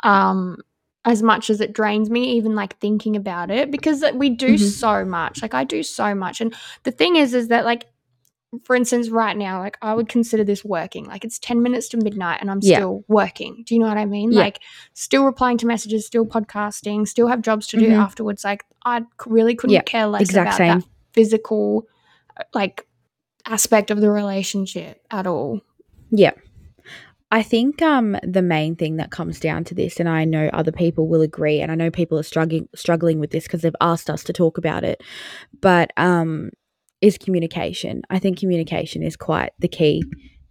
Um, 0.02 0.58
as 1.06 1.22
much 1.22 1.48
as 1.50 1.60
it 1.60 1.72
drains 1.72 2.10
me, 2.10 2.32
even 2.36 2.54
like 2.54 2.78
thinking 2.80 3.16
about 3.16 3.50
it, 3.50 3.70
because 3.70 4.04
we 4.14 4.28
do 4.28 4.54
Mhm. 4.54 4.58
so 4.60 5.04
much. 5.04 5.40
Like 5.40 5.54
I 5.54 5.64
do 5.64 5.82
so 5.82 6.14
much. 6.14 6.40
And 6.40 6.54
the 6.82 6.90
thing 6.90 7.16
is, 7.16 7.32
is 7.32 7.48
that 7.48 7.64
like 7.64 7.86
for 8.64 8.74
instance, 8.76 9.10
right 9.10 9.36
now, 9.36 9.58
like 9.58 9.76
I 9.82 9.92
would 9.92 10.08
consider 10.08 10.42
this 10.44 10.64
working. 10.64 11.04
Like 11.06 11.24
it's 11.24 11.38
10 11.38 11.62
minutes 11.62 11.88
to 11.88 11.96
midnight 11.98 12.38
and 12.40 12.50
I'm 12.50 12.60
Yeah. 12.62 12.76
still 12.78 13.04
working. 13.08 13.64
Do 13.66 13.74
you 13.74 13.80
know 13.80 13.88
what 13.88 13.98
I 13.98 14.06
mean? 14.06 14.32
Yeah. 14.32 14.40
Like 14.40 14.60
still 14.94 15.24
replying 15.24 15.58
to 15.58 15.66
messages, 15.66 16.06
still 16.06 16.24
podcasting, 16.24 17.06
still 17.06 17.26
have 17.26 17.42
jobs 17.42 17.66
to 17.68 17.76
do 17.76 17.88
Mhm. 17.88 17.98
afterwards. 17.98 18.44
Like 18.44 18.64
i 18.84 19.02
really 19.26 19.54
couldn't 19.56 19.74
Yeah, 19.74 19.82
care 19.82 20.06
less 20.06 20.22
exact 20.22 20.46
about 20.48 20.56
same. 20.58 20.78
that 20.80 20.88
physical 21.12 21.86
uh, 22.38 22.44
like 22.54 22.86
aspect 23.46 23.90
of 23.90 24.00
the 24.00 24.10
relationship 24.10 25.02
at 25.10 25.26
all. 25.26 25.60
Yeah. 26.10 26.32
I 27.36 27.42
think 27.42 27.82
um 27.82 28.16
the 28.22 28.40
main 28.40 28.76
thing 28.76 28.96
that 28.96 29.10
comes 29.10 29.38
down 29.38 29.64
to 29.64 29.74
this 29.74 30.00
and 30.00 30.08
I 30.08 30.24
know 30.24 30.48
other 30.54 30.72
people 30.72 31.06
will 31.06 31.20
agree 31.20 31.60
and 31.60 31.70
I 31.70 31.74
know 31.74 31.90
people 31.90 32.18
are 32.18 32.22
struggling 32.32 32.66
struggling 32.74 33.18
with 33.20 33.30
this 33.30 33.44
because 33.44 33.60
they've 33.60 33.82
asked 33.92 34.08
us 34.08 34.24
to 34.24 34.32
talk 34.32 34.56
about 34.56 34.84
it 34.84 35.02
but 35.60 35.90
um 35.98 36.50
is 37.02 37.18
communication. 37.18 38.00
I 38.08 38.18
think 38.18 38.38
communication 38.38 39.02
is 39.02 39.16
quite 39.16 39.52
the 39.58 39.68
key 39.68 40.02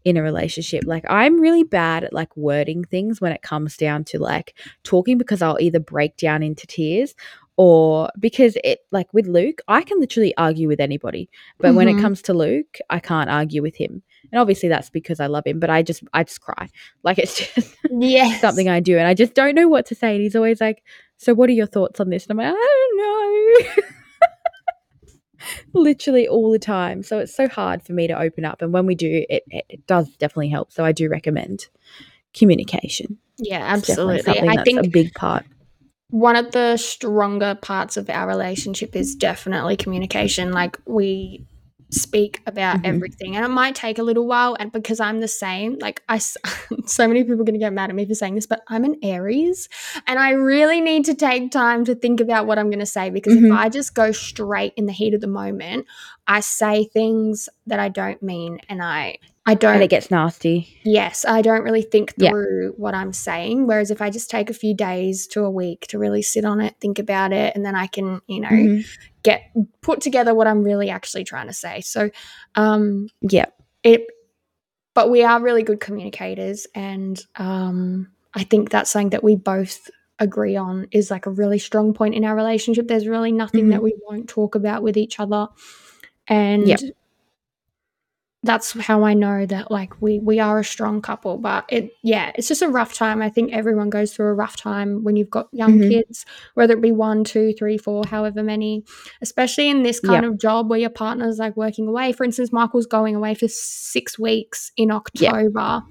in 0.03 0.15
a 0.15 0.21
relationship. 0.21 0.83
Like 0.85 1.03
I'm 1.09 1.41
really 1.41 1.63
bad 1.63 2.03
at 2.03 2.13
like 2.13 2.37
wording 2.37 2.83
things 2.83 3.19
when 3.19 3.31
it 3.31 3.41
comes 3.41 3.75
down 3.77 4.03
to 4.11 4.19
like 4.19 4.55
talking 4.83 5.17
because 5.17 5.41
I'll 5.41 5.57
either 5.59 5.79
break 5.79 6.17
down 6.17 6.43
into 6.43 6.67
tears 6.67 7.15
or 7.57 8.09
because 8.19 8.57
it 8.63 8.79
like 8.91 9.11
with 9.11 9.27
Luke, 9.27 9.59
I 9.67 9.81
can 9.81 9.99
literally 9.99 10.33
argue 10.37 10.67
with 10.67 10.79
anybody. 10.79 11.29
But 11.61 11.73
when 11.73 11.87
it 11.87 11.95
Mhm. 11.95 12.01
comes 12.05 12.21
to 12.23 12.33
Luke, 12.35 12.77
I 12.91 12.99
can't 12.99 13.29
argue 13.29 13.63
with 13.63 13.75
him. 13.77 14.03
And 14.31 14.39
obviously 14.41 14.69
that's 14.69 14.89
because 14.89 15.19
I 15.19 15.27
love 15.27 15.45
him, 15.45 15.59
but 15.59 15.69
I 15.69 15.81
just 15.83 16.03
I 16.13 16.23
just 16.23 16.41
cry. 16.41 16.69
Like 17.03 17.19
it's 17.19 17.37
just 17.37 17.75
Yes. 17.91 18.41
something 18.41 18.67
I 18.67 18.79
do 18.79 18.97
and 18.97 19.07
I 19.07 19.13
just 19.13 19.33
don't 19.33 19.55
know 19.55 19.67
what 19.67 19.85
to 19.87 19.95
say. 19.95 20.15
And 20.15 20.21
he's 20.23 20.35
always 20.35 20.59
like, 20.61 20.83
So 21.17 21.33
what 21.33 21.49
are 21.49 21.53
your 21.53 21.67
thoughts 21.67 21.99
on 21.99 22.09
this? 22.09 22.25
And 22.25 22.31
I'm 22.31 22.45
like, 22.45 22.55
I 22.57 23.59
don't 23.65 23.77
know. 23.77 23.83
Literally 25.73 26.27
all 26.27 26.51
the 26.51 26.59
time. 26.59 27.03
So 27.03 27.19
it's 27.19 27.35
so 27.35 27.47
hard 27.47 27.83
for 27.83 27.93
me 27.93 28.07
to 28.07 28.19
open 28.19 28.45
up. 28.45 28.61
And 28.61 28.73
when 28.73 28.85
we 28.85 28.95
do, 28.95 29.25
it, 29.29 29.43
it, 29.47 29.85
does 29.85 30.09
definitely 30.17 30.49
help. 30.49 30.71
So 30.71 30.83
I 30.83 30.91
do 30.91 31.07
recommend 31.09 31.67
communication. 32.33 33.19
Yeah, 33.37 33.61
absolutely. 33.63 34.39
I 34.39 34.55
that's 34.55 34.63
think 34.63 34.85
a 34.85 34.89
big 34.89 35.13
part. 35.13 35.45
one 36.09 36.35
of 36.35 36.51
the 36.51 36.77
stronger 36.77 37.55
parts 37.55 37.97
of 37.97 38.09
our 38.09 38.27
relationship 38.27 38.95
is 38.95 39.13
definitely 39.15 39.75
communication. 39.77 40.51
Like 40.51 40.79
we 40.85 41.45
speak 41.95 42.41
about 42.45 42.77
Mhm. 42.81 42.85
everything, 42.85 43.35
and 43.35 43.45
it 43.45 43.49
might 43.49 43.75
take 43.75 43.97
a 43.99 44.03
little 44.03 44.27
while. 44.27 44.55
And 44.59 44.71
because 44.71 44.99
I'm 44.99 45.19
the 45.19 45.27
same, 45.27 45.77
like 45.79 46.01
I, 46.09 46.17
so 46.85 47.07
many 47.07 47.23
people 47.23 47.41
are 47.41 47.45
going 47.45 47.53
to 47.53 47.59
get 47.59 47.73
mad 47.73 47.89
at 47.89 47.95
me 47.95 48.05
for 48.05 48.13
saying 48.15 48.35
this, 48.35 48.45
but 48.45 48.61
I'm 48.67 48.83
an 48.83 48.95
Aries, 49.03 49.69
and 50.07 50.19
I 50.19 50.31
really 50.31 50.81
need 50.81 51.05
to 51.05 51.15
take 51.15 51.51
time 51.51 51.85
to 51.85 51.95
think 51.95 52.19
about 52.19 52.45
what 52.47 52.57
I'm 52.59 52.69
going 52.69 52.79
to 52.79 52.85
say 52.85 53.09
because 53.09 53.33
Mhm. 53.35 53.45
if 53.47 53.51
I 53.51 53.69
just 53.69 53.95
go 53.95 54.11
straight 54.11 54.73
in 54.75 54.85
the 54.85 54.93
heat 54.93 55.13
of 55.13 55.21
the 55.21 55.27
moment, 55.27 55.85
I 56.27 56.39
say 56.39 56.85
things 56.85 57.49
that 57.67 57.79
I 57.79 57.89
don't 57.89 58.21
mean, 58.21 58.59
and 58.69 58.81
I. 58.83 59.17
I 59.47 59.53
don't 59.53 59.75
And 59.75 59.83
it 59.83 59.91
gets 59.91 60.09
nasty. 60.09 60.67
Yes, 60.83 61.23
I 61.23 61.43
don't 61.43 61.61
really 61.61 61.83
think 61.83 62.15
Yeah. 62.17 62.31
through 62.31 62.73
what 62.77 62.95
I'm 62.95 63.13
saying. 63.13 63.67
Whereas 63.67 63.91
if 63.91 64.01
I 64.01 64.09
just 64.09 64.27
take 64.27 64.49
a 64.49 64.53
few 64.55 64.73
days 64.73 65.27
to 65.27 65.43
a 65.43 65.51
week 65.51 65.85
to 65.89 65.99
really 65.99 66.23
sit 66.23 66.45
on 66.45 66.59
it, 66.61 66.73
think 66.81 66.97
about 66.97 67.31
it, 67.31 67.55
and 67.55 67.63
then 67.63 67.75
I 67.75 67.85
can, 67.85 68.21
you 68.25 68.39
know, 68.39 68.49
Mhm. 68.49 68.85
Get 69.25 69.41
put 69.81 69.99
together 70.01 70.33
what 70.33 70.47
I'm 70.47 70.63
really 70.63 70.89
actually 70.89 71.23
trying 71.25 71.47
to 71.47 71.53
say. 71.53 71.81
So, 71.81 72.09
um, 72.55 73.07
Yeah. 73.21 73.45
it, 73.83 74.07
but 74.93 75.09
we 75.09 75.23
are 75.23 75.41
really 75.41 75.63
good 75.63 75.79
communicators, 75.81 76.67
and 76.73 77.19
um, 77.35 78.07
I 78.33 78.43
think 78.43 78.69
that's 78.69 78.91
something 78.91 79.09
that 79.09 79.23
we 79.23 79.35
both 79.35 79.89
agree 80.19 80.55
on 80.55 80.87
is 80.91 81.11
like 81.11 81.25
a 81.25 81.29
really 81.31 81.59
strong 81.59 81.93
point 81.93 82.15
in 82.15 82.23
our 82.23 82.35
relationship. 82.35 82.87
There's 82.87 83.07
really 83.07 83.33
nothing 83.33 83.65
Mhm. 83.65 83.71
that 83.71 83.83
we 83.83 83.93
won't 84.07 84.29
talk 84.29 84.55
about 84.55 84.83
with 84.83 84.95
each 84.97 85.19
other, 85.19 85.47
and 86.27 86.67
Yep. 86.67 86.79
That's 88.45 88.79
how 88.79 89.03
I 89.03 89.13
know 89.13 89.45
that 89.47 89.71
like 89.71 89.99
we 90.01 90.19
we 90.19 90.39
are 90.39 90.59
a 90.59 90.63
strong 90.63 91.01
couple. 91.01 91.37
But 91.37 91.65
it 91.69 91.91
yeah, 92.03 92.31
it's 92.35 92.47
just 92.47 92.61
a 92.61 92.69
rough 92.69 92.93
time. 92.93 93.21
I 93.21 93.29
think 93.29 93.51
everyone 93.51 93.89
goes 93.89 94.13
through 94.13 94.27
a 94.27 94.33
rough 94.33 94.55
time 94.55 95.03
when 95.03 95.15
you've 95.15 95.29
got 95.29 95.47
young 95.51 95.79
Mhm. 95.79 95.89
kids, 95.89 96.25
whether 96.53 96.73
it 96.73 96.81
be 96.81 96.91
one, 96.91 97.23
two, 97.23 97.53
three, 97.53 97.77
four, 97.77 98.03
however 98.07 98.43
many. 98.43 98.83
Especially 99.21 99.69
in 99.69 99.83
this 99.83 99.99
kind 99.99 100.25
of 100.25 100.37
job 100.39 100.69
where 100.69 100.79
your 100.79 100.89
partner's 100.91 101.39
like 101.39 101.57
working 101.57 101.87
away. 101.87 102.11
For 102.11 102.23
instance, 102.23 102.53
Michael's 102.53 102.85
going 102.85 103.15
away 103.15 103.33
for 103.33 103.47
six 103.47 104.17
weeks 104.19 104.71
in 104.77 104.91
October, 104.91 105.81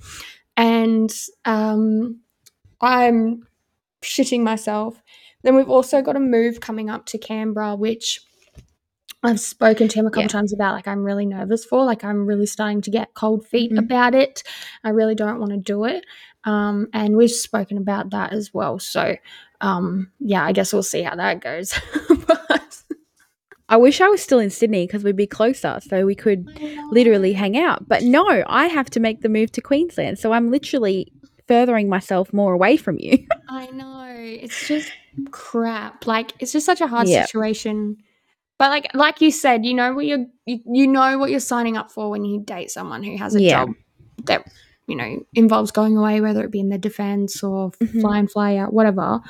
and 0.57 1.13
um, 1.45 2.21
I'm 2.81 3.47
shitting 4.03 4.43
myself. 4.43 5.03
Then 5.43 5.57
we've 5.57 5.69
also 5.69 6.01
got 6.03 6.17
a 6.17 6.21
move 6.21 6.61
coming 6.61 6.89
up 6.89 7.07
to 7.07 7.19
Canberra, 7.19 7.75
which 7.77 8.21
I've 9.25 9.41
spoken 9.41 9.89
to 9.89 9.99
him 9.99 10.07
a 10.07 10.11
couple 10.11 10.23
Yeah. 10.23 10.29
times 10.29 10.53
about. 10.53 10.75
Like, 10.75 10.87
I'm 10.87 11.03
really 11.03 11.27
nervous 11.27 11.65
for. 11.65 11.85
Like, 11.85 12.05
I'm 12.05 12.27
really 12.27 12.47
starting 12.47 12.81
to 12.83 12.91
get 12.91 13.15
cold 13.15 13.47
feet 13.47 13.73
Mhm. 13.73 13.79
about 13.79 14.15
it. 14.15 14.43
I 14.85 14.91
really 14.91 15.15
don't 15.15 15.39
want 15.41 15.51
to 15.53 15.57
do 15.57 15.85
it. 15.85 16.05
Um, 16.45 16.89
and 16.93 17.17
we've 17.17 17.31
spoken 17.31 17.79
about 17.79 18.11
that 18.11 18.33
as 18.33 18.53
well. 18.53 18.79
So, 18.79 19.17
um, 19.63 20.11
yeah, 20.21 20.45
I 20.45 20.53
guess 20.53 20.73
we'll 20.73 20.83
see 20.83 21.03
how 21.03 21.17
that 21.17 21.41
goes. 21.41 21.73
but 22.27 22.83
I 23.69 23.79
wish 23.79 24.03
I 24.03 24.09
was 24.09 24.23
still 24.23 24.39
in 24.41 24.51
Sydney 24.51 24.87
because 24.87 25.03
we'd 25.05 25.17
be 25.17 25.27
closer 25.27 25.79
so 25.81 26.05
we 26.05 26.15
could 26.15 26.47
literally 26.93 27.33
hang 27.33 27.57
out. 27.57 27.89
But 27.89 28.03
no, 28.03 28.45
I 28.47 28.67
have 28.67 28.91
to 28.91 29.01
make 29.01 29.23
the 29.23 29.31
move 29.31 29.51
to 29.53 29.63
Queensland. 29.63 30.19
So 30.19 30.33
I'm 30.33 30.51
literally 30.51 31.11
furthering 31.49 31.89
myself 31.89 32.31
more 32.35 32.53
away 32.53 32.77
from 32.77 32.99
you. 32.99 33.27
I 33.49 33.67
know 33.71 34.05
it's 34.15 34.69
just 34.69 34.93
crap. 35.31 36.07
Like 36.07 36.33
it's 36.41 36.53
just 36.53 36.67
such 36.67 36.83
a 36.83 36.87
hard 36.87 37.09
Yeah. 37.09 37.25
situation. 37.25 37.97
But 38.59 38.71
like 38.71 38.95
like 38.95 39.21
you 39.21 39.31
said, 39.31 39.65
you 39.65 39.75
know 39.75 39.95
what 39.95 40.07
you're 40.07 40.27
you, 40.47 40.61
you 40.67 40.87
know 40.87 41.19
what 41.19 41.31
you're 41.31 41.41
signing 41.41 41.77
up 41.77 41.91
for 41.91 42.11
when 42.11 42.25
you 42.25 42.41
date 42.41 42.71
someone 42.71 43.03
who 43.03 43.17
has 43.17 43.35
a 43.35 43.41
Yeah. 43.41 43.65
job 43.65 43.71
that 44.27 44.45
you 44.87 44.97
know 44.97 45.25
involves 45.35 45.71
going 45.71 45.97
away, 45.97 46.21
whether 46.21 46.45
it 46.45 46.51
be 46.51 46.61
in 46.61 46.69
the 46.69 46.79
defense 46.79 47.43
or 47.43 47.71
Mhm. 47.83 48.01
fly 48.01 48.19
and 48.19 48.31
fly 48.31 48.57
out, 48.57 48.73
whatever. 48.73 49.21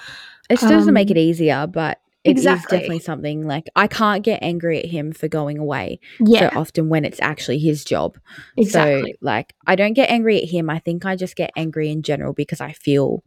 It 0.51 0.59
still 0.59 0.71
doesn't 0.71 0.93
make 0.95 1.11
Um, 1.11 1.17
it 1.17 1.21
easier, 1.21 1.67
but 1.67 2.01
it 2.23 2.37
is 2.37 2.43
exactly. 2.43 2.79
definitely 2.79 2.99
something 3.01 3.47
like 3.47 3.69
I 3.77 3.87
can't 3.87 4.23
get 4.23 4.43
angry 4.43 4.79
at 4.79 4.87
him 4.87 5.13
for 5.13 5.27
going 5.29 5.59
away 5.59 6.01
Yeah, 6.21 6.51
so 6.51 6.59
often 6.59 6.89
when 6.91 7.05
it's 7.05 7.21
actually 7.21 7.59
his 7.59 7.85
job. 7.85 8.19
exactly. 8.57 9.15
So 9.15 9.25
like 9.25 9.55
I 9.67 9.75
don't 9.75 9.95
get 9.95 10.11
angry 10.11 10.43
at 10.43 10.49
him. 10.51 10.69
I 10.69 10.79
think 10.81 11.07
I 11.07 11.17
just 11.17 11.35
get 11.37 11.51
angry 11.57 11.91
in 11.91 12.03
general 12.03 12.33
because 12.35 12.61
I 12.61 12.73
feel 12.73 13.23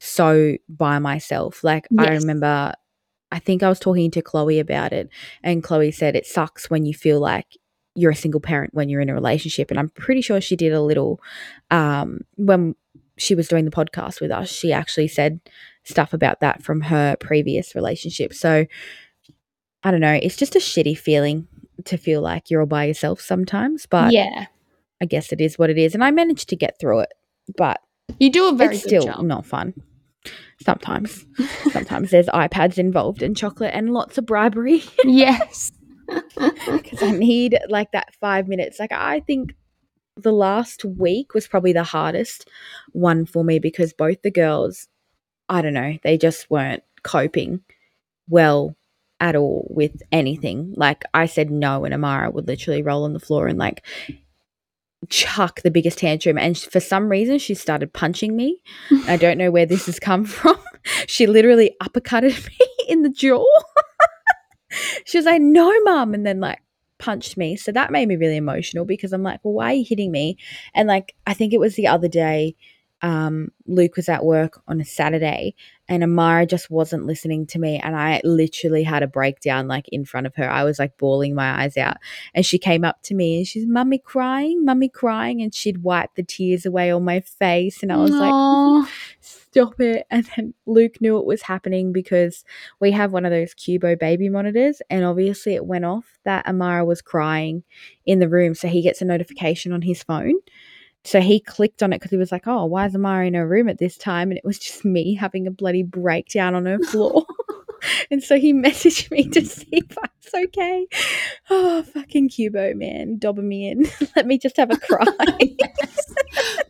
so 0.00 0.56
by 0.68 0.98
myself. 0.98 1.62
Like 1.64 1.86
I 1.96 2.10
remember 2.10 2.74
I 3.30 3.38
think 3.38 3.62
I 3.62 3.68
was 3.68 3.78
talking 3.78 4.10
to 4.12 4.22
Chloe 4.22 4.58
about 4.58 4.92
it 4.92 5.10
and 5.42 5.62
Chloe 5.62 5.90
said 5.92 6.16
it 6.16 6.26
sucks 6.26 6.70
when 6.70 6.86
you 6.86 6.94
feel 6.94 7.20
like 7.20 7.56
you're 7.94 8.12
a 8.12 8.16
single 8.16 8.40
parent 8.40 8.74
when 8.74 8.88
you're 8.88 9.00
in 9.00 9.10
a 9.10 9.14
relationship 9.14 9.70
and 9.70 9.78
I'm 9.78 9.88
pretty 9.90 10.20
sure 10.20 10.40
she 10.40 10.56
did 10.56 10.72
a 10.72 10.80
little 10.80 11.20
um 11.70 12.20
when 12.36 12.74
she 13.16 13.34
was 13.34 13.48
doing 13.48 13.64
the 13.64 13.70
podcast 13.72 14.20
with 14.20 14.30
us 14.30 14.48
she 14.48 14.72
actually 14.72 15.08
said 15.08 15.40
stuff 15.88 16.12
about 16.12 16.40
that 16.40 16.62
from 16.62 16.82
her 16.82 17.16
previous 17.18 17.74
relationship. 17.74 18.34
So 18.34 18.66
I 19.82 19.90
don't 19.90 20.00
know, 20.00 20.18
it's 20.22 20.36
just 20.36 20.54
a 20.54 20.60
shitty 20.60 20.96
feeling 20.98 21.48
to 21.84 21.96
feel 21.96 22.20
like 22.20 22.50
you're 22.50 22.60
all 22.60 22.66
by 22.66 22.84
yourself 22.84 23.20
sometimes, 23.20 23.86
but 23.86 24.12
yeah, 24.12 24.46
I 25.00 25.06
guess 25.06 25.32
it 25.32 25.40
is 25.40 25.58
what 25.58 25.70
it 25.70 25.78
is. 25.78 25.94
And 25.94 26.04
I 26.04 26.10
managed 26.10 26.48
to 26.50 26.56
get 26.56 26.78
through 26.78 27.00
it, 27.00 27.14
but 27.56 27.80
you 28.18 28.30
do 28.30 28.48
a 28.48 28.52
very 28.52 28.74
it's 28.74 28.84
good 28.84 29.02
still 29.02 29.14
job. 29.14 29.24
not 29.24 29.46
fun. 29.46 29.74
Sometimes. 30.60 31.24
Sometimes 31.72 32.10
there's 32.10 32.26
iPads 32.26 32.78
involved 32.78 33.22
and 33.22 33.36
chocolate 33.36 33.72
and 33.74 33.92
lots 33.92 34.18
of 34.18 34.26
bribery 34.26 34.82
yes. 35.04 35.72
because 36.06 37.02
I 37.02 37.12
need 37.12 37.58
like 37.68 37.92
that 37.92 38.14
five 38.20 38.48
minutes. 38.48 38.80
Like, 38.80 38.92
I 38.92 39.20
think 39.20 39.54
the 40.16 40.32
last 40.32 40.84
week 40.84 41.34
was 41.34 41.46
probably 41.46 41.72
the 41.72 41.84
hardest 41.84 42.48
one 42.92 43.24
for 43.24 43.44
me 43.44 43.58
because 43.58 43.92
both 43.92 44.22
the 44.22 44.30
girls, 44.30 44.88
I 45.48 45.62
don't 45.62 45.74
know, 45.74 45.98
they 46.02 46.18
just 46.18 46.50
weren't 46.50 46.82
coping 47.02 47.60
well 48.28 48.76
at 49.20 49.36
all 49.36 49.66
with 49.70 50.02
anything. 50.10 50.74
Like, 50.76 51.04
I 51.14 51.26
said 51.26 51.50
no, 51.50 51.84
and 51.84 51.94
Amara 51.94 52.30
would 52.30 52.48
literally 52.48 52.82
roll 52.82 53.04
on 53.04 53.12
the 53.12 53.20
floor 53.20 53.46
and 53.46 53.58
like 53.58 53.84
chuck 55.08 55.62
the 55.62 55.70
biggest 55.70 55.98
tantrum. 55.98 56.38
And 56.38 56.58
for 56.58 56.80
some 56.80 57.08
reason, 57.08 57.38
she 57.38 57.54
started 57.54 57.92
punching 57.92 58.34
me. 58.36 58.60
I 59.06 59.16
don't 59.16 59.38
know 59.38 59.50
where 59.50 59.66
this 59.66 59.86
has 59.86 59.98
come 59.98 60.24
from. 60.24 60.56
she 61.06 61.26
literally 61.26 61.74
uppercutted 61.82 62.46
me 62.58 62.66
in 62.88 63.02
the 63.02 63.10
jaw. 63.10 63.44
she 65.04 65.18
was 65.18 65.26
like, 65.26 65.40
no, 65.40 65.72
mum. 65.82 66.14
And 66.14 66.26
then 66.26 66.40
like 66.40 66.60
punched 66.98 67.36
me. 67.36 67.56
So 67.56 67.72
that 67.72 67.92
made 67.92 68.08
me 68.08 68.16
really 68.16 68.36
emotional 68.36 68.84
because 68.84 69.12
I'm 69.12 69.22
like, 69.22 69.40
well, 69.42 69.54
why 69.54 69.70
are 69.70 69.74
you 69.74 69.84
hitting 69.88 70.10
me? 70.10 70.36
And 70.74 70.88
like, 70.88 71.14
I 71.26 71.34
think 71.34 71.52
it 71.52 71.60
was 71.60 71.76
the 71.76 71.86
other 71.86 72.08
day, 72.08 72.56
um, 73.00 73.50
Luke 73.66 73.96
was 73.96 74.08
at 74.08 74.24
work 74.24 74.60
on 74.66 74.80
a 74.80 74.84
Saturday 74.84 75.54
and 75.88 76.04
Amara 76.04 76.44
just 76.46 76.70
wasn't 76.70 77.06
listening 77.06 77.46
to 77.46 77.58
me. 77.58 77.78
And 77.78 77.96
I 77.96 78.20
literally 78.22 78.82
had 78.82 79.02
a 79.02 79.06
breakdown 79.06 79.68
like 79.68 79.88
in 79.88 80.04
front 80.04 80.26
of 80.26 80.36
her. 80.36 80.48
I 80.48 80.64
was 80.64 80.78
like 80.78 80.98
bawling 80.98 81.34
my 81.34 81.62
eyes 81.62 81.78
out. 81.78 81.96
And 82.34 82.44
she 82.44 82.58
came 82.58 82.84
up 82.84 83.02
to 83.04 83.14
me 83.14 83.38
and 83.38 83.46
she's, 83.46 83.66
Mummy 83.66 83.98
crying, 83.98 84.64
Mummy 84.64 84.90
crying. 84.90 85.40
And 85.40 85.54
she'd 85.54 85.82
wipe 85.82 86.14
the 86.14 86.22
tears 86.22 86.66
away 86.66 86.90
on 86.90 87.04
my 87.04 87.20
face. 87.20 87.82
And 87.82 87.90
I 87.90 87.96
was 87.96 88.10
like, 88.10 88.88
stop 89.20 89.80
it. 89.80 90.06
And 90.10 90.28
then 90.36 90.54
Luke 90.66 91.00
knew 91.00 91.18
it 91.18 91.26
was 91.26 91.42
happening 91.42 91.90
because 91.92 92.44
we 92.80 92.90
have 92.92 93.12
one 93.12 93.24
of 93.24 93.30
those 93.30 93.54
Cubo 93.54 93.98
baby 93.98 94.28
monitors. 94.28 94.82
And 94.90 95.06
obviously 95.06 95.54
it 95.54 95.64
went 95.64 95.86
off 95.86 96.18
that 96.24 96.46
Amara 96.46 96.84
was 96.84 97.00
crying 97.00 97.64
in 98.04 98.18
the 98.18 98.28
room. 98.28 98.54
So 98.54 98.68
he 98.68 98.82
gets 98.82 99.00
a 99.00 99.06
notification 99.06 99.72
on 99.72 99.82
his 99.82 100.02
phone. 100.02 100.34
So 101.04 101.20
he 101.20 101.40
clicked 101.40 101.82
on 101.82 101.92
it 101.92 101.96
because 101.96 102.10
he 102.10 102.16
was 102.16 102.32
like, 102.32 102.46
oh, 102.46 102.66
why 102.66 102.86
is 102.86 102.94
Amara 102.94 103.26
in 103.26 103.34
her 103.34 103.46
room 103.46 103.68
at 103.68 103.78
this 103.78 103.96
time? 103.96 104.30
And 104.30 104.38
it 104.38 104.44
was 104.44 104.58
just 104.58 104.84
me 104.84 105.14
having 105.14 105.46
a 105.46 105.50
bloody 105.50 105.82
breakdown 105.82 106.54
on 106.54 106.66
her 106.66 106.78
floor. 106.90 107.24
and 108.10 108.22
so 108.22 108.38
he 108.38 108.52
messaged 108.52 109.10
me 109.10 109.28
to 109.28 109.40
mm. 109.40 109.46
see 109.46 109.68
if 109.72 109.98
I 109.98 110.08
was 110.24 110.46
okay. 110.46 110.86
Oh, 111.50 111.82
fucking 111.82 112.28
Cubo, 112.30 112.76
man. 112.76 113.18
Dobber 113.18 113.42
me 113.42 113.68
in. 113.68 113.86
Let 114.16 114.26
me 114.26 114.38
just 114.38 114.56
have 114.56 114.70
a 114.70 114.78
cry. 114.78 115.04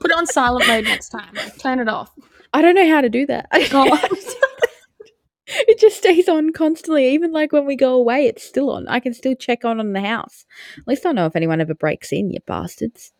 Put 0.01 0.11
it 0.11 0.17
on 0.17 0.27
silent 0.27 0.67
mode 0.69 0.85
next 0.85 1.09
time. 1.09 1.35
Like, 1.35 1.59
turn 1.59 1.81
it 1.81 1.89
off. 1.89 2.13
I 2.53 2.63
don't 2.63 2.75
know 2.75 2.89
how 2.89 3.01
to 3.01 3.09
do 3.09 3.27
that. 3.27 3.49
Oh. 3.53 3.99
it 5.47 5.79
just 5.79 5.99
stays 5.99 6.29
on 6.29 6.53
constantly. 6.53 7.13
Even 7.13 7.33
like 7.33 7.53
when 7.53 7.67
we 7.67 7.77
go 7.77 7.95
away, 7.95 8.27
it's 8.27 8.43
still 8.43 8.71
on. 8.71 8.89
I 8.89 9.01
can 9.01 9.15
still 9.15 9.35
check 9.35 9.65
on 9.65 9.81
on 9.81 9.93
the 9.93 10.01
house. 10.01 10.47
At 10.79 10.89
least 10.89 11.05
I 11.05 11.13
know 11.13 11.27
if 11.27 11.37
anyone 11.37 11.61
ever 11.61 11.75
breaks 11.75 12.13
in, 12.13 12.31
you 12.31 12.41
bastards. 12.47 13.13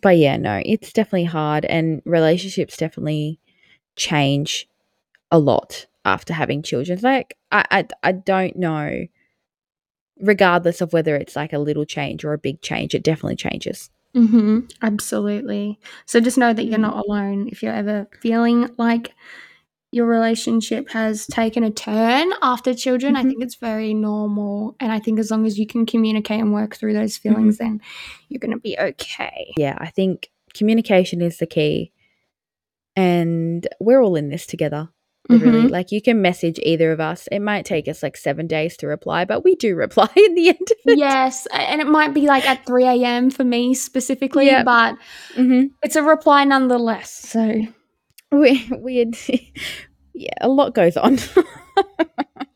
But 0.00 0.16
yeah, 0.18 0.36
no, 0.36 0.62
it's 0.64 0.92
definitely 0.92 1.24
hard, 1.24 1.64
and 1.66 2.02
relationships 2.04 2.76
definitely 2.76 3.38
change 3.96 4.68
a 5.30 5.38
lot 5.38 5.86
after 6.04 6.34
having 6.34 6.62
children. 6.62 6.98
Like 7.02 7.36
I, 7.52 7.64
I, 7.70 7.86
I 8.02 8.12
don't 8.12 8.56
know. 8.56 9.06
Regardless 10.20 10.80
of 10.80 10.92
whether 10.92 11.16
it's 11.16 11.34
like 11.34 11.52
a 11.52 11.58
little 11.58 11.84
change 11.84 12.24
or 12.24 12.32
a 12.32 12.38
big 12.38 12.60
change, 12.60 12.94
it 12.94 13.02
definitely 13.02 13.34
changes. 13.36 13.90
hmm 14.14 14.60
Absolutely. 14.82 15.80
So 16.06 16.20
just 16.20 16.36
know 16.38 16.52
that 16.52 16.64
you're 16.64 16.78
Mm. 16.78 16.82
not 16.82 17.04
alone. 17.06 17.48
If 17.48 17.62
you're 17.62 17.72
ever 17.74 18.06
feeling 18.20 18.68
like 18.78 19.14
your 19.92 20.06
relationship 20.06 20.88
has 20.90 21.26
taken 21.26 21.62
a 21.62 21.70
turn 21.70 22.32
after 22.42 22.72
children, 22.74 23.14
I 23.14 23.22
Mhm. 23.22 23.28
think 23.28 23.42
it's 23.44 23.54
very 23.56 23.92
normal. 23.94 24.74
And 24.80 24.90
I 24.90 24.98
think 24.98 25.18
as 25.18 25.30
long 25.30 25.46
as 25.46 25.58
you 25.58 25.66
can 25.66 25.84
communicate 25.86 26.40
and 26.40 26.52
work 26.52 26.74
through 26.76 26.94
those 26.94 27.16
feelings, 27.18 27.58
then 27.58 27.80
you're 28.28 28.40
going 28.40 28.52
to 28.52 28.58
be 28.58 28.76
okay. 28.78 29.52
Yeah, 29.56 29.76
I 29.78 29.90
think 29.90 30.30
communication 30.54 31.20
is 31.20 31.36
the 31.38 31.46
key, 31.46 31.92
and 32.96 33.66
we're 33.80 34.00
all 34.02 34.16
in 34.16 34.28
this 34.30 34.46
together. 34.46 34.88
Really, 35.28 35.64
Mhm. 35.64 35.70
like 35.70 35.92
you 35.92 36.02
can 36.02 36.20
message 36.20 36.58
either 36.64 36.90
of 36.90 37.00
us. 37.00 37.28
It 37.30 37.38
might 37.38 37.64
take 37.64 37.86
us 37.86 38.02
like 38.02 38.16
seven 38.16 38.46
days 38.48 38.76
to 38.78 38.86
reply, 38.88 39.24
but 39.24 39.44
we 39.44 39.54
do 39.54 39.74
reply 39.86 40.08
in 40.16 40.34
the 40.34 40.48
end. 40.48 40.68
Yes. 40.84 41.46
And 41.52 41.80
it 41.80 41.86
might 41.86 42.12
be 42.12 42.22
like 42.26 42.44
at 42.46 42.66
3 42.66 42.84
a.m. 42.84 43.30
for 43.30 43.44
me 43.44 43.72
specifically, 43.72 44.46
Yep. 44.46 44.64
but 44.64 44.96
hmm 45.34 45.66
it's 45.82 45.96
a 45.96 46.02
reply 46.02 46.44
nonetheless. 46.44 47.10
So 47.10 47.62
We 48.40 48.66
we 48.78 49.00
yeah, 50.14 50.30
a 50.40 50.48
lot 50.48 50.74
goes 50.74 50.96
on. 50.96 51.18